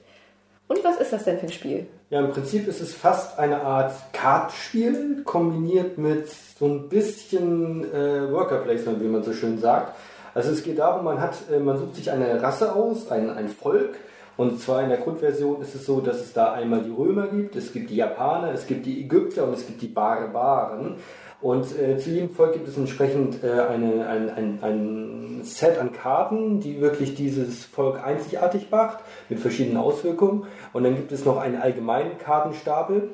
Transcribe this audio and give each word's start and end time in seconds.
Und 0.67 0.83
was 0.83 0.99
ist 0.99 1.11
das 1.11 1.25
denn 1.25 1.39
für 1.39 1.47
ein 1.47 1.51
Spiel? 1.51 1.87
Ja, 2.09 2.19
im 2.19 2.31
Prinzip 2.31 2.67
ist 2.67 2.79
es 2.79 2.93
fast 2.93 3.37
eine 3.37 3.61
Art 3.61 3.93
Kartspiel, 4.13 5.23
kombiniert 5.23 5.97
mit 5.97 6.29
so 6.29 6.65
ein 6.65 6.89
bisschen 6.89 7.91
äh, 7.93 8.31
Worker 8.31 8.59
Placement, 8.59 9.01
wie 9.01 9.07
man 9.07 9.23
so 9.23 9.33
schön 9.33 9.57
sagt. 9.59 9.95
Also 10.33 10.51
es 10.51 10.63
geht 10.63 10.79
darum, 10.79 11.05
man, 11.05 11.19
hat, 11.19 11.35
äh, 11.51 11.59
man 11.59 11.77
sucht 11.77 11.95
sich 11.95 12.11
eine 12.11 12.41
Rasse 12.41 12.73
aus, 12.75 13.11
ein, 13.11 13.29
ein 13.29 13.49
Volk. 13.49 13.95
Und 14.35 14.59
zwar 14.59 14.81
in 14.81 14.89
der 14.89 14.97
Grundversion 14.97 15.61
ist 15.61 15.75
es 15.75 15.85
so, 15.85 16.01
dass 16.01 16.19
es 16.19 16.33
da 16.33 16.53
einmal 16.53 16.81
die 16.81 16.91
Römer 16.91 17.27
gibt, 17.27 17.55
es 17.55 17.71
gibt 17.71 17.89
die 17.89 17.97
Japaner, 17.97 18.51
es 18.51 18.65
gibt 18.65 18.85
die 18.85 19.01
Ägypter 19.01 19.45
und 19.45 19.53
es 19.53 19.65
gibt 19.67 19.81
die 19.81 19.87
Barbaren. 19.87 20.95
Und 21.39 21.77
äh, 21.77 21.97
zu 21.97 22.09
jedem 22.09 22.29
Volk 22.29 22.53
gibt 22.53 22.67
es 22.69 22.77
entsprechend 22.77 23.43
äh, 23.43 23.51
eine, 23.51 24.07
ein, 24.07 24.29
ein, 24.29 24.59
ein 24.61 25.41
Set 25.43 25.77
an 25.77 25.91
Karten, 25.91 26.61
die 26.61 26.79
wirklich 26.79 27.15
dieses 27.15 27.65
Volk 27.65 28.01
einzigartig 28.01 28.67
macht, 28.71 28.99
mit 29.27 29.39
verschiedenen 29.39 29.77
Auswirkungen. 29.77 30.45
Und 30.71 30.83
dann 30.83 30.95
gibt 30.95 31.11
es 31.11 31.25
noch 31.25 31.37
einen 31.37 31.61
allgemeinen 31.61 32.17
Kartenstapel, 32.17 33.09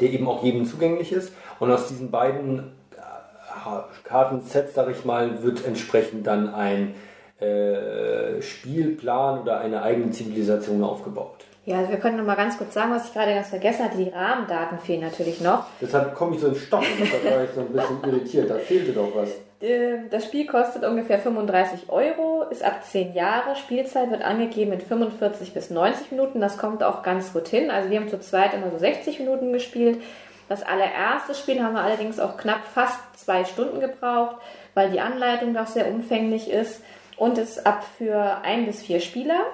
der 0.00 0.10
eben 0.10 0.26
auch 0.28 0.42
jedem 0.42 0.64
zugänglich 0.64 1.12
ist. 1.12 1.34
Und 1.60 1.70
aus 1.70 1.88
diesen 1.88 2.10
beiden 2.10 2.72
äh, 2.96 4.08
Kartensets, 4.08 4.74
sag 4.74 4.90
ich 4.90 5.04
mal, 5.04 5.42
wird 5.42 5.66
entsprechend 5.66 6.26
dann 6.26 6.52
ein 6.54 6.94
äh, 7.42 8.40
Spielplan 8.42 9.42
oder 9.42 9.60
eine 9.60 9.82
eigene 9.82 10.10
Zivilisation 10.10 10.82
aufgebaut. 10.84 11.44
Ja, 11.64 11.78
also 11.78 11.90
wir 11.90 11.98
können 11.98 12.16
noch 12.16 12.24
mal 12.24 12.34
ganz 12.34 12.58
kurz 12.58 12.74
sagen, 12.74 12.90
was 12.92 13.06
ich 13.06 13.12
gerade 13.14 13.34
ganz 13.34 13.48
vergessen 13.48 13.84
hatte. 13.84 13.96
Die 13.96 14.08
Rahmendaten 14.08 14.78
fehlen 14.78 15.02
natürlich 15.02 15.40
noch. 15.40 15.66
Deshalb 15.80 16.14
komme 16.14 16.34
ich 16.34 16.40
so 16.40 16.48
in 16.48 16.56
Stocken, 16.56 16.86
da 16.98 17.30
war 17.30 17.44
ich 17.44 17.50
so 17.50 17.60
ein 17.60 17.68
bisschen 17.68 17.98
irritiert, 18.04 18.50
da 18.50 18.56
fehlte 18.56 18.92
doch 18.92 19.14
was. 19.14 19.30
Ähm, 19.60 20.08
Das 20.10 20.24
Spiel 20.24 20.46
kostet 20.46 20.84
ungefähr 20.84 21.20
35 21.20 21.88
Euro, 21.88 22.42
ist 22.50 22.64
ab 22.64 22.82
10 22.84 23.14
Jahre. 23.14 23.54
Spielzeit 23.54 24.10
wird 24.10 24.22
angegeben 24.22 24.70
mit 24.70 24.82
45 24.82 25.54
bis 25.54 25.70
90 25.70 26.10
Minuten. 26.10 26.40
Das 26.40 26.58
kommt 26.58 26.82
auch 26.82 27.04
ganz 27.04 27.32
gut 27.32 27.46
hin. 27.46 27.70
Also 27.70 27.90
wir 27.90 28.00
haben 28.00 28.08
zu 28.08 28.18
zweit 28.18 28.54
immer 28.54 28.70
so 28.72 28.78
60 28.78 29.20
Minuten 29.20 29.52
gespielt. 29.52 30.00
Das 30.48 30.64
allererste 30.64 31.34
Spiel 31.36 31.62
haben 31.62 31.74
wir 31.74 31.82
allerdings 31.82 32.18
auch 32.18 32.36
knapp 32.36 32.64
fast 32.74 32.98
zwei 33.16 33.44
Stunden 33.44 33.78
gebraucht, 33.78 34.36
weil 34.74 34.90
die 34.90 35.00
Anleitung 35.00 35.54
doch 35.54 35.68
sehr 35.68 35.86
umfänglich 35.88 36.50
ist 36.50 36.82
und 37.22 37.38
ist 37.38 37.64
ab 37.64 37.84
für 37.98 38.38
ein 38.42 38.66
bis 38.66 38.82
vier 38.82 38.98
Spieler. 38.98 39.44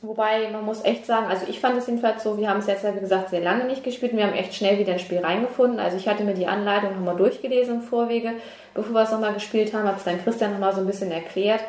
Wobei 0.00 0.50
man 0.50 0.64
muss 0.64 0.84
echt 0.84 1.06
sagen, 1.06 1.28
also 1.28 1.46
ich 1.48 1.60
fand 1.60 1.78
es 1.78 1.86
jedenfalls 1.86 2.24
so, 2.24 2.36
wir 2.38 2.50
haben 2.50 2.58
es 2.58 2.66
jetzt 2.66 2.84
wie 2.84 2.98
gesagt 2.98 3.30
sehr 3.30 3.40
lange 3.40 3.66
nicht 3.66 3.84
gespielt 3.84 4.10
und 4.10 4.18
wir 4.18 4.26
haben 4.26 4.34
echt 4.34 4.52
schnell 4.52 4.80
wieder 4.80 4.94
ins 4.94 5.02
Spiel 5.02 5.20
reingefunden. 5.20 5.78
Also 5.78 5.96
ich 5.96 6.08
hatte 6.08 6.24
mir 6.24 6.34
die 6.34 6.48
Anleitung 6.48 6.94
nochmal 6.94 7.14
durchgelesen 7.14 7.76
im 7.76 7.80
Vorwege, 7.82 8.32
bevor 8.74 8.94
wir 8.94 9.02
es 9.02 9.12
nochmal 9.12 9.32
gespielt 9.32 9.72
haben, 9.72 9.86
hat 9.86 9.98
es 9.98 10.02
dann 10.02 10.20
Christian 10.24 10.54
nochmal 10.54 10.74
so 10.74 10.80
ein 10.80 10.88
bisschen 10.88 11.12
erklärt 11.12 11.60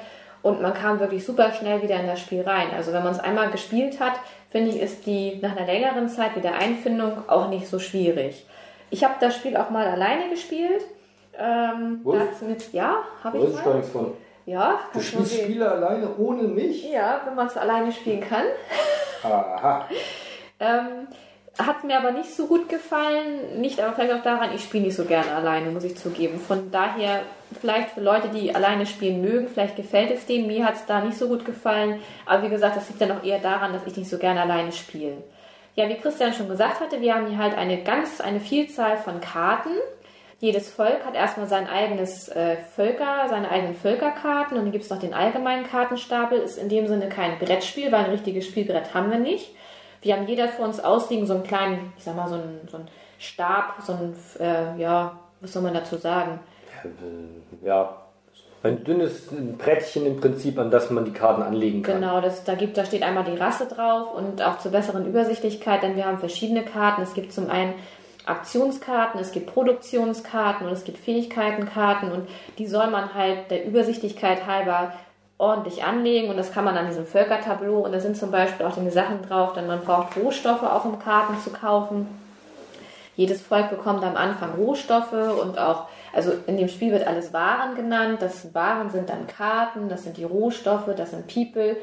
und 0.42 0.64
man 0.64 0.74
kam 0.74 1.00
wirklich 1.00 1.24
super 1.24 1.54
schnell 1.54 1.84
wieder 1.84 2.00
in 2.00 2.08
das 2.08 2.20
Spiel 2.20 2.42
rein. 2.42 2.70
Also 2.76 2.92
wenn 2.92 3.04
man 3.04 3.14
es 3.14 3.20
einmal 3.20 3.52
gespielt 3.52 4.00
hat, 4.00 4.14
finde 4.50 4.72
ich, 4.72 4.82
ist 4.82 5.06
die 5.06 5.38
nach 5.44 5.56
einer 5.56 5.68
längeren 5.68 6.10
Zeit 6.10 6.36
wieder 6.36 6.56
Einfindung 6.56 7.30
auch 7.30 7.50
nicht 7.50 7.68
so 7.68 7.78
schwierig. 7.78 8.48
Ich 8.90 9.04
habe 9.04 9.14
das 9.20 9.36
Spiel 9.36 9.58
auch 9.58 9.70
mal 9.70 9.86
alleine 9.86 10.32
gespielt. 10.32 10.84
Ähm, 11.38 12.02
mit, 12.04 12.74
ja, 12.74 12.98
habe 13.24 13.38
ich 13.38 13.54
mal. 13.54 13.64
gar 13.64 13.76
nichts 13.76 13.92
von. 13.92 14.14
Ja, 14.46 14.80
Du 14.94 15.00
spielst. 15.00 15.34
Spiele 15.34 15.72
alleine 15.72 16.16
ohne 16.18 16.44
mich? 16.44 16.84
Ja, 16.90 17.22
wenn 17.26 17.36
man 17.36 17.48
es 17.48 17.56
alleine 17.58 17.92
spielen 17.92 18.22
kann. 18.22 18.46
Aha. 19.24 19.88
Ähm, 20.59 21.08
hat 21.58 21.84
mir 21.84 21.98
aber 21.98 22.12
nicht 22.12 22.34
so 22.34 22.48
gut 22.48 22.68
gefallen. 22.68 23.62
Nicht 23.62 23.80
aber 23.80 23.94
vielleicht 23.94 24.14
auch 24.14 24.24
daran, 24.24 24.50
ich 24.54 24.64
spiele 24.64 24.86
nicht 24.86 24.96
so 24.96 25.06
gerne 25.06 25.31
alleine, 25.34 25.70
muss 25.72 25.84
ich 25.84 25.96
zugeben. 25.98 26.40
Von 26.40 26.72
daher, 26.72 27.22
vielleicht 27.62 27.92
für 27.92 28.02
Leute, 28.02 28.30
die 28.30 28.54
alleine 28.54 28.86
spielen 28.86 29.22
mögen, 29.22 29.48
vielleicht 29.48 29.76
gefällt 29.76 30.12
es 30.12 30.26
denen. 30.26 30.48
Mir 30.48 30.66
hat 30.66 30.75
es 30.75 30.86
da 30.86 31.02
nicht 31.02 31.18
so 31.18 31.28
gut 31.28 31.46
gefallen. 31.46 32.02
Aber 32.25 32.44
wie 32.44 32.50
gesagt, 32.50 32.75
das 32.75 32.90
liegt 32.90 33.02
dann 33.02 33.12
auch 33.12 33.24
eher 33.24 33.40
daran, 33.40 33.72
dass 33.72 33.86
ich 33.86 33.96
nicht 33.96 34.10
so 34.10 34.18
gerne 34.18 34.42
alleine 34.42 34.72
spiele. 34.72 35.24
Ja, 35.75 35.88
wie 35.90 35.96
Christian 35.96 36.34
schon 36.34 36.50
gesagt 36.50 36.81
hatte, 36.81 37.02
wir 37.02 37.16
haben 37.16 37.28
hier 37.28 37.38
halt 37.38 37.58
eine 37.58 37.81
ganz, 37.84 38.20
eine 38.20 38.40
Vielzahl 38.40 38.98
von 38.98 39.22
Karten. 39.22 39.72
Jedes 40.44 40.70
Volk 40.70 41.06
hat 41.06 41.16
erstmal 41.16 41.48
sein 41.48 41.68
eigenes 41.68 42.28
äh, 42.28 42.58
Völker, 42.76 43.30
seine 43.30 43.50
eigenen 43.50 43.76
Völkerkarten 43.76 44.58
und 44.58 44.66
dann 44.66 44.74
gibt 44.74 44.84
es 44.84 44.90
noch 44.90 45.00
den 45.00 45.14
allgemeinen 45.14 45.66
Kartenstapel. 45.66 46.38
Ist 46.38 46.58
in 46.58 46.68
dem 46.68 46.86
Sinne 46.88 47.08
kein 47.08 47.40
Brettspiel, 47.40 47.94
weil 47.94 48.04
ein 48.04 48.12
richtiges 48.12 48.46
Spielbrett 48.48 48.94
haben 48.94 49.09
wir 49.09 49.20
nicht. 49.20 49.56
Wir 50.02 50.18
haben 50.18 50.28
jeder 50.28 50.50
vor 50.50 50.66
uns 50.66 50.81
ausliegen 50.81 51.26
so 51.28 51.36
einen 51.36 51.44
kleinen, 51.44 51.94
ich 51.98 52.04
sag 52.04 52.18
mal, 52.18 52.28
so 52.28 52.36
einen, 52.36 52.59
so 52.70 52.76
einen 52.76 52.90
Stab, 53.20 53.76
so 53.84 53.94
einen, 53.94 54.18
äh, 54.38 54.78
ja, 54.81 55.18
was 55.40 55.54
soll 55.54 55.62
man 55.62 55.76
dazu 55.76 55.96
sagen? 55.96 56.42
Ja, 57.64 58.02
ein 58.64 58.84
dünnes 58.84 59.30
Brettchen 59.58 60.06
im 60.06 60.20
Prinzip, 60.20 60.60
an 60.60 60.72
das 60.72 60.90
man 60.90 61.06
die 61.06 61.14
Karten 61.14 61.42
anlegen 61.42 61.84
kann. 61.84 62.02
Genau, 62.02 62.20
das, 62.20 62.44
da, 62.44 62.56
gibt, 62.56 62.75
da 62.75 62.84
steht 62.84 63.04
einmal 63.04 63.24
die 63.24 63.38
Rasse 63.38 63.66
drauf 63.66 64.14
und 64.14 64.42
auch 64.42 64.58
zur 64.58 64.74
besseren 64.74 65.08
Übersichtlichkeit, 65.08 65.84
denn 65.84 65.96
wir 65.96 66.04
haben 66.04 66.20
verschiedene 66.20 66.66
Karten. 66.66 67.02
Es 67.02 67.14
gibt 67.14 67.31
zum 67.31 67.50
einen 67.50 67.75
Aktionskarten, 68.26 69.20
es 69.20 69.32
gibt 69.32 69.54
Produktionskarten 69.54 70.68
und 70.68 70.74
es 70.74 70.84
gibt 70.86 70.98
Fähigkeitenkarten 70.98 72.12
und 72.12 72.30
die 72.58 72.68
soll 72.68 72.88
man 72.88 73.14
halt 73.14 73.52
der 73.52 73.66
Übersichtlichkeit 73.66 74.48
halber 74.48 74.94
ordentlich 75.38 75.84
anlegen 75.84 76.30
und 76.30 76.38
das 76.38 76.54
kann 76.54 76.64
man 76.64 76.78
an 76.78 76.88
diesem 76.88 77.06
Völkertableau 77.06 77.80
und 77.80 77.92
da 77.92 78.00
sind 78.00 78.16
zum 78.16 78.32
Beispiel 78.32 78.66
auch 78.66 78.76
die 78.76 78.90
Sachen 78.90 79.22
drauf, 79.24 79.54
denn 79.54 79.68
man 79.68 79.82
braucht 79.82 80.16
Rohstoffe 80.16 80.64
auch 80.64 80.86
um 80.86 81.00
Karten 81.00 81.38
zu 81.44 81.50
kaufen. 81.50 82.08
Jedes 83.16 83.42
Volk 83.42 83.70
bekommt 83.70 84.04
am 84.04 84.16
Anfang 84.16 84.56
Rohstoffe 84.56 85.14
und 85.14 85.60
auch, 85.60 85.88
also 86.14 86.32
in 86.48 86.58
dem 86.58 86.68
Spiel 86.68 86.92
wird 86.92 87.06
alles 87.06 87.32
Waren 87.32 87.76
genannt. 87.76 88.22
Das 88.22 88.56
Waren 88.56 88.90
sind 88.90 89.10
dann 89.10 89.28
Karten, 89.28 89.88
das 89.88 90.04
sind 90.04 90.18
die 90.18 90.24
Rohstoffe, 90.24 90.90
das 90.96 91.12
sind 91.12 91.28
People, 91.28 91.78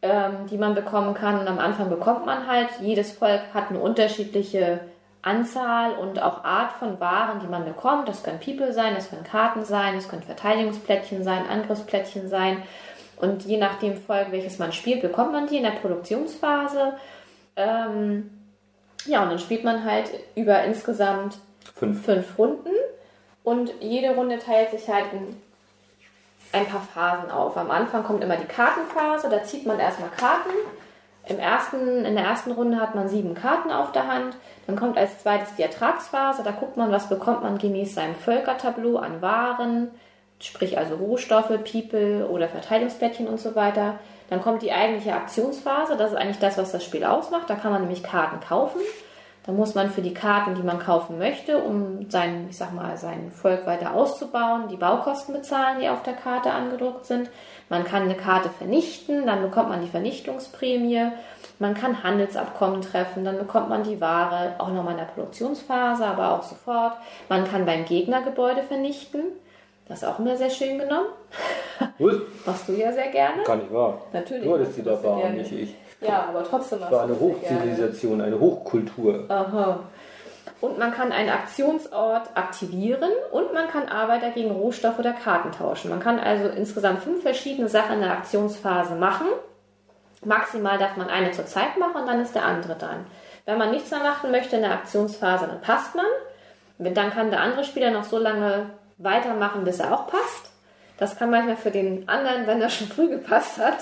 ähm, 0.00 0.46
die 0.50 0.56
man 0.56 0.74
bekommen 0.74 1.12
kann. 1.12 1.38
Und 1.38 1.48
am 1.48 1.58
Anfang 1.58 1.90
bekommt 1.90 2.24
man 2.24 2.46
halt, 2.46 2.68
jedes 2.80 3.12
Volk 3.12 3.40
hat 3.52 3.68
eine 3.68 3.78
unterschiedliche 3.78 4.80
Anzahl 5.22 5.92
und 5.92 6.22
auch 6.22 6.44
Art 6.44 6.72
von 6.72 6.98
Waren, 7.00 7.40
die 7.40 7.46
man 7.46 7.64
bekommt. 7.64 8.08
Das 8.08 8.22
können 8.22 8.40
People 8.40 8.72
sein, 8.72 8.94
das 8.94 9.10
können 9.10 9.24
Karten 9.24 9.64
sein, 9.64 9.94
das 9.94 10.08
können 10.08 10.22
Verteidigungsplättchen 10.22 11.24
sein, 11.24 11.46
Angriffsplättchen 11.46 12.28
sein. 12.28 12.62
Und 13.16 13.44
je 13.44 13.58
nach 13.58 13.78
dem 13.78 13.98
Volk, 13.98 14.32
welches 14.32 14.58
man 14.58 14.72
spielt, 14.72 15.02
bekommt 15.02 15.32
man 15.32 15.46
die 15.46 15.58
in 15.58 15.64
der 15.64 15.72
Produktionsphase. 15.72 16.94
Ähm, 17.56 18.30
ja, 19.04 19.22
und 19.22 19.30
dann 19.30 19.38
spielt 19.38 19.64
man 19.64 19.84
halt 19.84 20.10
über 20.34 20.62
insgesamt 20.64 21.38
Fünf. 21.74 22.04
fünf 22.04 22.38
Runden 22.38 22.70
und 23.44 23.72
jede 23.80 24.14
Runde 24.14 24.38
teilt 24.38 24.70
sich 24.70 24.88
halt 24.88 25.12
in 25.12 25.36
ein 26.52 26.66
paar 26.66 26.80
Phasen 26.82 27.30
auf. 27.30 27.56
Am 27.56 27.70
Anfang 27.70 28.04
kommt 28.04 28.24
immer 28.24 28.36
die 28.36 28.46
Kartenphase, 28.46 29.28
da 29.28 29.42
zieht 29.44 29.66
man 29.66 29.78
erstmal 29.78 30.10
Karten. 30.10 30.50
Im 31.26 31.38
ersten, 31.38 32.04
in 32.04 32.14
der 32.14 32.24
ersten 32.24 32.50
Runde 32.50 32.80
hat 32.80 32.94
man 32.94 33.08
sieben 33.08 33.34
Karten 33.34 33.70
auf 33.70 33.92
der 33.92 34.06
Hand. 34.06 34.36
Dann 34.66 34.76
kommt 34.76 34.96
als 34.96 35.22
zweites 35.22 35.54
die 35.56 35.62
Ertragsphase, 35.62 36.42
da 36.42 36.50
guckt 36.50 36.76
man, 36.76 36.90
was 36.90 37.08
bekommt 37.08 37.42
man 37.42 37.58
gemäß 37.58 37.94
seinem 37.94 38.14
Völkertableau 38.14 38.96
an 38.96 39.20
Waren, 39.20 39.90
sprich 40.40 40.78
also 40.78 40.96
Rohstoffe, 40.96 41.52
People 41.70 42.26
oder 42.28 42.48
Verteilungsplättchen 42.48 43.28
und 43.28 43.38
so 43.38 43.54
weiter. 43.54 43.98
Dann 44.30 44.40
kommt 44.40 44.62
die 44.62 44.72
eigentliche 44.72 45.14
Aktionsphase, 45.14 45.96
das 45.96 46.12
ist 46.12 46.16
eigentlich 46.16 46.38
das, 46.38 46.56
was 46.56 46.72
das 46.72 46.84
Spiel 46.84 47.04
ausmacht. 47.04 47.50
Da 47.50 47.56
kann 47.56 47.72
man 47.72 47.82
nämlich 47.82 48.02
Karten 48.02 48.40
kaufen. 48.40 48.80
Da 49.50 49.56
muss 49.56 49.74
man 49.74 49.90
für 49.90 50.00
die 50.00 50.14
Karten, 50.14 50.54
die 50.54 50.62
man 50.62 50.78
kaufen 50.78 51.18
möchte, 51.18 51.58
um 51.58 52.08
sein, 52.08 52.46
ich 52.48 52.56
sag 52.56 52.72
mal, 52.72 52.96
sein 52.96 53.32
Volk 53.32 53.66
weiter 53.66 53.94
auszubauen, 53.94 54.68
die 54.68 54.76
Baukosten 54.76 55.34
bezahlen, 55.34 55.80
die 55.80 55.88
auf 55.88 56.04
der 56.04 56.12
Karte 56.12 56.52
angedruckt 56.52 57.04
sind. 57.04 57.28
Man 57.68 57.82
kann 57.82 58.04
eine 58.04 58.14
Karte 58.14 58.48
vernichten, 58.48 59.26
dann 59.26 59.42
bekommt 59.42 59.68
man 59.68 59.80
die 59.80 59.88
Vernichtungsprämie. 59.88 61.10
Man 61.58 61.74
kann 61.74 62.04
Handelsabkommen 62.04 62.80
treffen, 62.80 63.24
dann 63.24 63.38
bekommt 63.38 63.68
man 63.68 63.82
die 63.82 64.00
Ware 64.00 64.54
auch 64.58 64.68
nochmal 64.68 64.92
in 64.92 64.98
der 64.98 65.06
Produktionsphase, 65.06 66.06
aber 66.06 66.30
auch 66.30 66.44
sofort. 66.44 66.92
Man 67.28 67.42
kann 67.42 67.66
beim 67.66 67.84
Gegner 67.86 68.22
Gebäude 68.22 68.62
vernichten. 68.62 69.22
Das 69.88 70.02
ist 70.02 70.08
auch 70.08 70.20
immer 70.20 70.36
sehr 70.36 70.50
schön 70.50 70.78
genommen. 70.78 71.08
Gut, 71.98 72.22
Machst 72.46 72.68
du 72.68 72.72
ja 72.74 72.92
sehr 72.92 73.08
gerne. 73.08 73.42
kann 73.42 73.62
ich 73.66 73.74
wahr. 73.74 74.00
Natürlich 74.12 74.44
Nur, 74.44 74.58
dass 74.58 74.72
die 74.76 74.82
du 74.82 74.90
da 74.90 74.94
das 74.94 75.02
waren, 75.02 75.36
nicht 75.36 75.50
ich. 75.50 75.74
Ja, 76.00 76.26
aber 76.28 76.44
trotzdem 76.44 76.82
Es 76.82 76.90
war 76.90 77.04
eine. 77.04 77.18
Hochzivilisation, 77.18 78.20
eine 78.20 78.38
Hochkultur. 78.38 79.24
Aha. 79.28 79.80
Und 80.60 80.78
man 80.78 80.92
kann 80.92 81.10
einen 81.12 81.30
Aktionsort 81.30 82.28
aktivieren 82.34 83.10
und 83.32 83.54
man 83.54 83.68
kann 83.68 83.88
Arbeiter 83.88 84.30
gegen 84.30 84.50
Rohstoff 84.50 84.98
oder 84.98 85.12
Karten 85.12 85.52
tauschen. 85.52 85.90
Man 85.90 86.00
kann 86.00 86.18
also 86.18 86.48
insgesamt 86.48 87.02
fünf 87.02 87.22
verschiedene 87.22 87.68
Sachen 87.68 87.94
in 87.94 88.00
der 88.00 88.12
Aktionsphase 88.12 88.94
machen. 88.94 89.26
Maximal 90.22 90.76
darf 90.76 90.96
man 90.96 91.08
eine 91.08 91.30
zur 91.30 91.46
Zeit 91.46 91.78
machen 91.78 92.02
und 92.02 92.06
dann 92.06 92.20
ist 92.20 92.34
der 92.34 92.44
andere 92.44 92.74
dran. 92.74 93.06
Wenn 93.46 93.56
man 93.56 93.70
nichts 93.70 93.90
mehr 93.90 94.00
machen 94.00 94.30
möchte 94.30 94.56
in 94.56 94.62
der 94.62 94.72
Aktionsphase, 94.72 95.46
dann 95.46 95.62
passt 95.62 95.94
man. 95.94 96.06
Dann 96.78 97.10
kann 97.10 97.30
der 97.30 97.40
andere 97.40 97.64
Spieler 97.64 97.90
noch 97.90 98.04
so 98.04 98.18
lange 98.18 98.66
weitermachen, 98.98 99.64
bis 99.64 99.80
er 99.80 99.94
auch 99.94 100.06
passt. 100.08 100.49
Das 101.00 101.16
kann 101.18 101.30
manchmal 101.30 101.56
für 101.56 101.70
den 101.70 102.08
anderen, 102.08 102.46
wenn 102.46 102.60
er 102.62 102.68
schon 102.68 102.86
früh 102.86 103.08
gepasst 103.08 103.58
hat, 103.58 103.78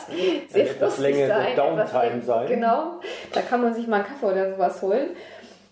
sehr 0.49 0.67
frustig 0.67 1.17
sein. 1.27 1.57
Downtime 1.57 2.23
sein. 2.23 2.47
Genau, 2.47 3.01
da 3.35 3.43
kann 3.43 3.61
man 3.61 3.75
sich 3.75 3.87
mal 3.89 3.97
einen 3.97 4.07
Kaffee 4.07 4.27
oder 4.27 4.53
sowas 4.55 4.81
holen. 4.81 5.11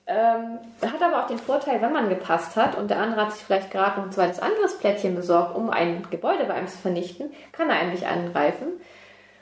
Ähm, 0.09 0.59
hat 0.83 1.03
aber 1.03 1.23
auch 1.25 1.27
den 1.27 1.39
Vorteil, 1.39 1.81
wenn 1.83 1.93
man 1.93 2.09
gepasst 2.09 2.55
hat 2.57 2.77
und 2.77 2.91
der 2.91 2.99
andere 2.99 3.23
hat 3.23 3.33
sich 3.33 3.43
vielleicht 3.43 3.71
gerade 3.73 3.99
noch 3.99 4.07
ein 4.07 4.13
zweites 4.13 4.39
Angriffsplättchen 4.41 5.15
besorgt, 5.17 5.57
um 5.57 5.71
ein 5.71 6.05
Gebäude 6.11 6.45
bei 6.45 6.55
einem 6.55 6.69
zu 6.69 6.79
vernichten, 6.79 7.33
kann 7.53 7.71
er 7.71 7.77
eigentlich 7.81 8.07
angreifen. 8.07 8.67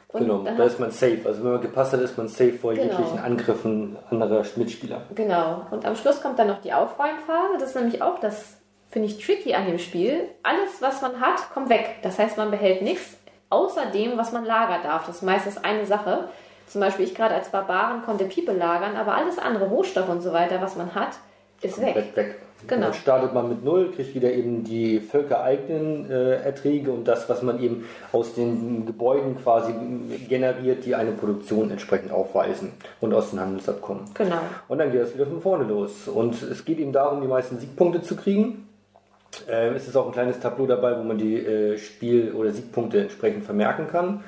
Und 0.08 0.20
Genau, 0.20 0.44
da 0.44 0.62
ist 0.64 0.78
man 0.78 0.90
safe. 0.90 1.18
Also 1.24 1.42
wenn 1.42 1.52
man 1.52 1.60
gepasst 1.60 1.92
hat, 1.92 2.00
ist 2.00 2.16
man 2.16 2.28
safe 2.28 2.52
vor 2.52 2.72
Genau. 2.72 2.84
jeglichen 2.86 3.18
Angriffen 3.18 3.96
anderer 4.10 4.42
Mitspieler. 4.56 5.02
Genau. 5.14 5.66
Und 5.70 5.84
am 5.84 5.96
Schluss 5.96 6.22
kommt 6.22 6.38
dann 6.38 6.46
noch 6.48 6.60
die 6.60 6.72
Aufräumphase. 6.72 7.58
Das 7.58 7.70
ist 7.70 7.76
nämlich 7.76 8.00
auch 8.00 8.20
das, 8.20 8.56
finde 8.94 9.08
ich, 9.08 9.18
tricky 9.18 9.54
an 9.54 9.66
dem 9.66 9.80
Spiel. 9.80 10.28
Alles, 10.44 10.80
was 10.80 11.02
man 11.02 11.20
hat, 11.20 11.52
kommt 11.52 11.68
weg. 11.68 11.96
Das 12.02 12.16
heißt, 12.16 12.36
man 12.36 12.52
behält 12.52 12.80
nichts 12.80 13.16
außer 13.50 13.86
dem, 13.86 14.16
was 14.16 14.30
man 14.30 14.44
lagern 14.44 14.82
darf. 14.84 15.06
Das 15.06 15.16
ist 15.16 15.22
meistens 15.22 15.58
eine 15.58 15.84
Sache. 15.84 16.28
Zum 16.68 16.80
Beispiel 16.80 17.04
ich 17.04 17.14
gerade 17.14 17.34
als 17.34 17.48
Barbaren 17.48 18.02
konnte 18.04 18.24
Piepe 18.24 18.52
lagern, 18.52 18.96
aber 18.96 19.16
alles 19.16 19.38
andere, 19.38 19.66
Rohstoff 19.66 20.08
und 20.08 20.22
so 20.22 20.32
weiter, 20.32 20.62
was 20.62 20.76
man 20.76 20.94
hat, 20.94 21.10
ist 21.60 21.80
weg. 21.80 21.96
Weg, 21.96 22.16
weg. 22.16 22.34
Genau. 22.68 22.86
Dann 22.86 22.94
startet 22.94 23.34
man 23.34 23.48
mit 23.48 23.64
Null, 23.64 23.90
kriegt 23.90 24.14
wieder 24.14 24.32
eben 24.32 24.62
die 24.62 25.00
völkereigenen 25.00 26.08
äh, 26.08 26.36
Erträge 26.36 26.92
und 26.92 27.06
das, 27.06 27.28
was 27.28 27.42
man 27.42 27.60
eben 27.60 27.84
aus 28.12 28.34
den 28.34 28.86
Gebäuden 28.86 29.36
quasi 29.42 29.74
generiert, 30.28 30.86
die 30.86 30.94
eine 30.94 31.10
Produktion 31.10 31.72
entsprechend 31.72 32.12
aufweisen 32.12 32.72
und 33.00 33.12
aus 33.12 33.30
den 33.30 33.40
Handelsabkommen. 33.40 34.04
Genau. 34.14 34.38
Und 34.68 34.78
dann 34.78 34.92
geht 34.92 35.00
es 35.00 35.14
wieder 35.14 35.26
von 35.26 35.42
vorne 35.42 35.64
los. 35.64 36.06
Und 36.06 36.40
es 36.42 36.64
geht 36.64 36.78
eben 36.78 36.92
darum, 36.92 37.20
die 37.20 37.28
meisten 37.28 37.58
Siegpunkte 37.58 38.00
zu 38.00 38.14
kriegen. 38.14 38.68
Ähm, 39.48 39.74
es 39.74 39.86
ist 39.88 39.96
auch 39.96 40.06
ein 40.06 40.12
kleines 40.12 40.40
Tableau 40.40 40.66
dabei, 40.66 40.98
wo 40.98 41.02
man 41.02 41.18
die 41.18 41.36
äh, 41.36 41.78
Spiel- 41.78 42.32
oder 42.32 42.50
Siegpunkte 42.50 43.00
entsprechend 43.00 43.44
vermerken 43.44 43.86
kann. 43.88 44.22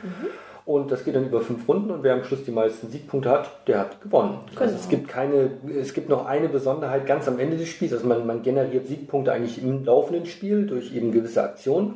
Und 0.65 0.91
das 0.91 1.05
geht 1.05 1.15
dann 1.15 1.27
über 1.27 1.41
fünf 1.41 1.69
Runden 1.69 1.93
und 1.93 2.03
wer 2.03 2.15
am 2.15 2.25
Schluss 2.25 2.43
die 2.45 2.51
meisten 2.51 2.89
Siegpunkte 2.89 3.31
hat, 3.31 3.51
der 3.69 3.79
hat 3.79 4.01
gewonnen. 4.03 4.39
Also 4.57 4.65
Genau. 4.65 4.77
es 4.81 4.89
gibt 4.89 5.07
keine, 5.09 5.51
es 5.81 5.95
gibt 5.95 6.09
noch 6.09 6.27
eine 6.27 6.49
Besonderheit 6.49 7.07
ganz 7.07 7.29
am 7.29 7.39
Ende 7.39 7.57
des 7.57 7.69
Spiels. 7.69 7.93
Also 7.93 8.05
man, 8.07 8.27
man 8.27 8.43
generiert 8.43 8.87
Siegpunkte 8.89 9.33
eigentlich 9.33 9.63
im 9.63 9.85
laufenden 9.85 10.27
Spiel 10.27 10.67
durch 10.67 10.93
eben 10.93 11.13
gewisse 11.13 11.43
Aktionen. 11.45 11.95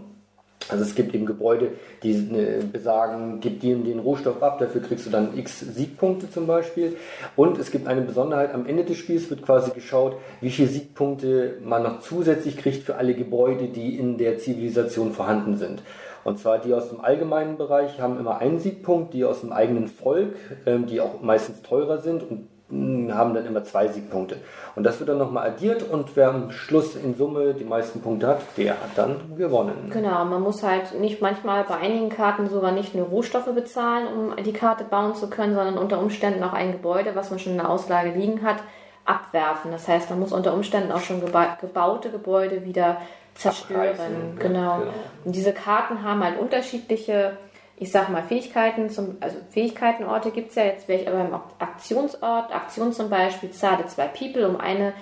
Also 0.69 0.85
es 0.85 0.95
gibt 0.95 1.15
eben 1.15 1.27
Gebäude, 1.27 1.73
die 2.03 2.13
äh, 2.13 2.63
besagen, 2.63 3.41
gib 3.41 3.61
dir 3.61 3.77
den 3.77 3.99
Rohstoff 3.99 4.43
ab, 4.43 4.59
dafür 4.59 4.83
kriegst 4.83 5.07
du 5.07 5.11
dann 5.11 5.37
x 5.37 5.61
Siegpunkte 5.61 6.31
zum 6.31 6.47
Beispiel. 6.47 6.97
Und 7.35 7.59
es 7.59 7.71
gibt 7.71 7.89
eine 7.89 8.03
Besonderheit, 8.03 8.55
am 8.55 8.67
Ende 8.67 8.85
des 8.85 8.99
Spiels 8.99 9.31
wird 9.31 9.43
quasi 9.43 9.71
geschaut, 9.73 10.17
wie 10.41 10.51
viele 10.51 10.69
Siegpunkte 10.69 11.59
man 11.65 11.83
noch 11.83 12.01
zusätzlich 12.01 12.57
kriegt 12.57 12.85
für 12.85 12.97
alle 12.97 13.15
Gebäude, 13.15 13.69
die 13.69 13.99
in 13.99 14.19
der 14.19 14.39
Zivilisation 14.39 15.13
vorhanden 15.13 15.57
sind. 15.57 15.83
Und 16.23 16.39
zwar 16.39 16.59
die 16.59 16.75
aus 16.75 16.91
dem 16.91 17.01
allgemeinen 17.01 17.57
Bereich 17.57 17.99
haben 18.01 18.19
immer 18.19 18.39
einen 18.39 18.59
Siegpunkt, 18.59 19.15
die 19.15 19.25
aus 19.25 19.41
dem 19.41 19.53
eigenen 19.53 19.89
Volk, 19.89 20.35
ähm, 20.67 20.87
die 20.87 21.01
auch 21.01 21.23
meistens 21.23 21.63
teurer 21.63 21.99
sind 21.99 22.23
und 22.23 22.49
haben 22.71 23.35
dann 23.35 23.47
immer 23.47 23.65
zwei 23.65 23.89
Siegpunkte. 23.89 24.37
Und 24.77 24.85
das 24.85 24.99
wird 25.01 25.09
dann 25.09 25.19
nochmal 25.19 25.49
addiert 25.49 25.83
und 25.83 26.17
wer 26.17 26.29
am 26.29 26.53
Schluss 26.53 26.95
in 26.95 27.15
Summe 27.17 27.55
die 27.55 27.65
meisten 27.65 28.01
Punkte 28.01 28.29
hat, 28.29 28.41
der 28.57 28.73
hat 28.73 28.91
dann 28.97 29.37
gewonnen. 29.37 29.91
Genau, 29.93 30.25
man 30.25 30.41
muss 30.41 30.63
halt 30.63 30.99
nicht 31.01 31.21
manchmal 31.21 31.65
bei 31.65 31.77
einigen 31.77 32.09
Karten 32.09 32.49
sogar 32.49 32.73
nicht 32.73 32.95
nur 32.95 33.07
Rohstoffe 33.09 33.53
bezahlen, 33.53 34.07
um 34.07 34.45
die 34.45 34.53
Karte 34.53 34.85
bauen 34.85 35.15
zu 35.15 35.29
können, 35.29 35.55
sondern 35.55 35.79
unter 35.79 35.99
Umständen 35.99 36.43
auch 36.45 36.53
ein 36.53 36.73
Gebäude, 36.73 37.15
was 37.17 37.31
man 37.31 37.39
schon 37.39 37.53
in 37.53 37.59
der 37.59 37.69
Auslage 37.71 38.11
liegen 38.11 38.43
hat, 38.43 38.59
abwerfen. 39.05 39.73
Das 39.73 39.89
heißt, 39.89 40.11
man 40.11 40.21
muss 40.21 40.33
unter 40.33 40.55
Umständen 40.55 40.93
auch 40.93 41.01
schon 41.01 41.21
geba 41.21 41.57
gebaute 41.61 42.11
Gebäude 42.11 42.65
wieder 42.65 42.99
zerstören. 43.35 43.81
Abreißen, 43.81 44.39
Genau. 44.39 44.79
genau. 44.79 44.93
Und 45.25 45.35
diese 45.35 45.53
Karten 45.53 46.03
haben 46.05 46.23
halt 46.23 46.39
unterschiedliche, 46.39 47.37
ich 47.81 47.91
sag 47.91 48.11
mal, 48.11 48.23
Fähigkeiten. 48.23 48.91
Zum, 48.91 49.17
also 49.21 49.39
Fähigkeitenorte 49.51 50.31
gibt 50.31 50.51
es 50.51 50.55
ja, 50.55 50.65
jetzt 50.65 50.87
wäre 50.87 51.03
ich 51.03 51.09
aber 51.09 51.21
im 51.23 51.35
Aktionsort. 51.59 52.55
Aktion 52.55 52.93
zum 52.93 53.11
Beispiel, 53.11 53.51
zahle 53.51 53.87
zwei 53.87 54.07
People, 54.07 54.47
um 54.47 54.57
eine 54.57 54.93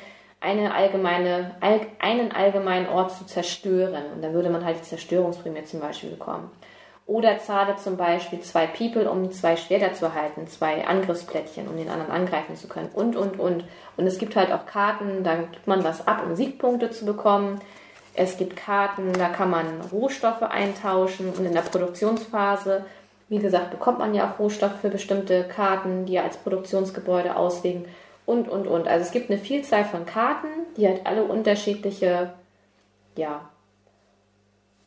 eine 0.40 0.72
allgemeine, 0.72 1.56
all, 1.60 1.80
einen 1.98 2.32
allgemeinen 2.32 2.88
Ort 2.88 3.12
zu 3.12 3.26
zerstören. 3.26 4.04
Und 4.14 4.22
dann 4.22 4.32
würde 4.32 4.50
man 4.50 4.64
halt 4.64 4.78
die 4.78 4.82
Zerstörungsprämie 4.82 5.64
zum 5.64 5.80
Beispiel 5.80 6.10
bekommen. 6.10 6.50
Oder 7.06 7.38
zahle 7.38 7.76
zum 7.76 7.96
Beispiel 7.96 8.40
zwei 8.40 8.66
People, 8.66 9.10
um 9.10 9.32
zwei 9.32 9.56
Schwerter 9.56 9.94
zu 9.94 10.04
erhalten, 10.04 10.46
zwei 10.46 10.86
Angriffsplättchen, 10.86 11.66
um 11.66 11.76
den 11.76 11.88
anderen 11.88 12.12
angreifen 12.12 12.54
zu 12.54 12.68
können. 12.68 12.90
Und, 12.94 13.16
und, 13.16 13.40
und. 13.40 13.64
Und 13.96 14.06
es 14.06 14.18
gibt 14.18 14.36
halt 14.36 14.52
auch 14.52 14.66
Karten, 14.66 15.24
da 15.24 15.36
gibt 15.36 15.66
man 15.66 15.82
was 15.84 16.06
ab, 16.06 16.22
um 16.24 16.36
Siegpunkte 16.36 16.90
zu 16.90 17.06
bekommen. 17.06 17.60
Es 18.20 18.36
gibt 18.36 18.56
Karten, 18.56 19.12
da 19.12 19.28
kann 19.28 19.48
man 19.48 19.80
Rohstoffe 19.92 20.42
eintauschen. 20.42 21.32
Und 21.32 21.44
in 21.46 21.52
der 21.52 21.60
Produktionsphase, 21.60 22.84
wie 23.28 23.38
gesagt, 23.38 23.70
bekommt 23.70 24.00
man 24.00 24.12
ja 24.12 24.28
auch 24.28 24.40
Rohstoffe 24.40 24.80
für 24.80 24.88
bestimmte 24.88 25.44
Karten, 25.44 26.04
die 26.04 26.14
ja 26.14 26.24
als 26.24 26.36
Produktionsgebäude 26.36 27.36
auslegen. 27.36 27.84
Und, 28.26 28.48
und, 28.48 28.66
und. 28.66 28.88
Also 28.88 29.04
es 29.06 29.12
gibt 29.12 29.30
eine 29.30 29.38
Vielzahl 29.38 29.84
von 29.84 30.04
Karten, 30.04 30.48
die 30.76 30.88
halt 30.88 31.06
alle 31.06 31.22
unterschiedliche, 31.22 32.32
ja, 33.16 33.48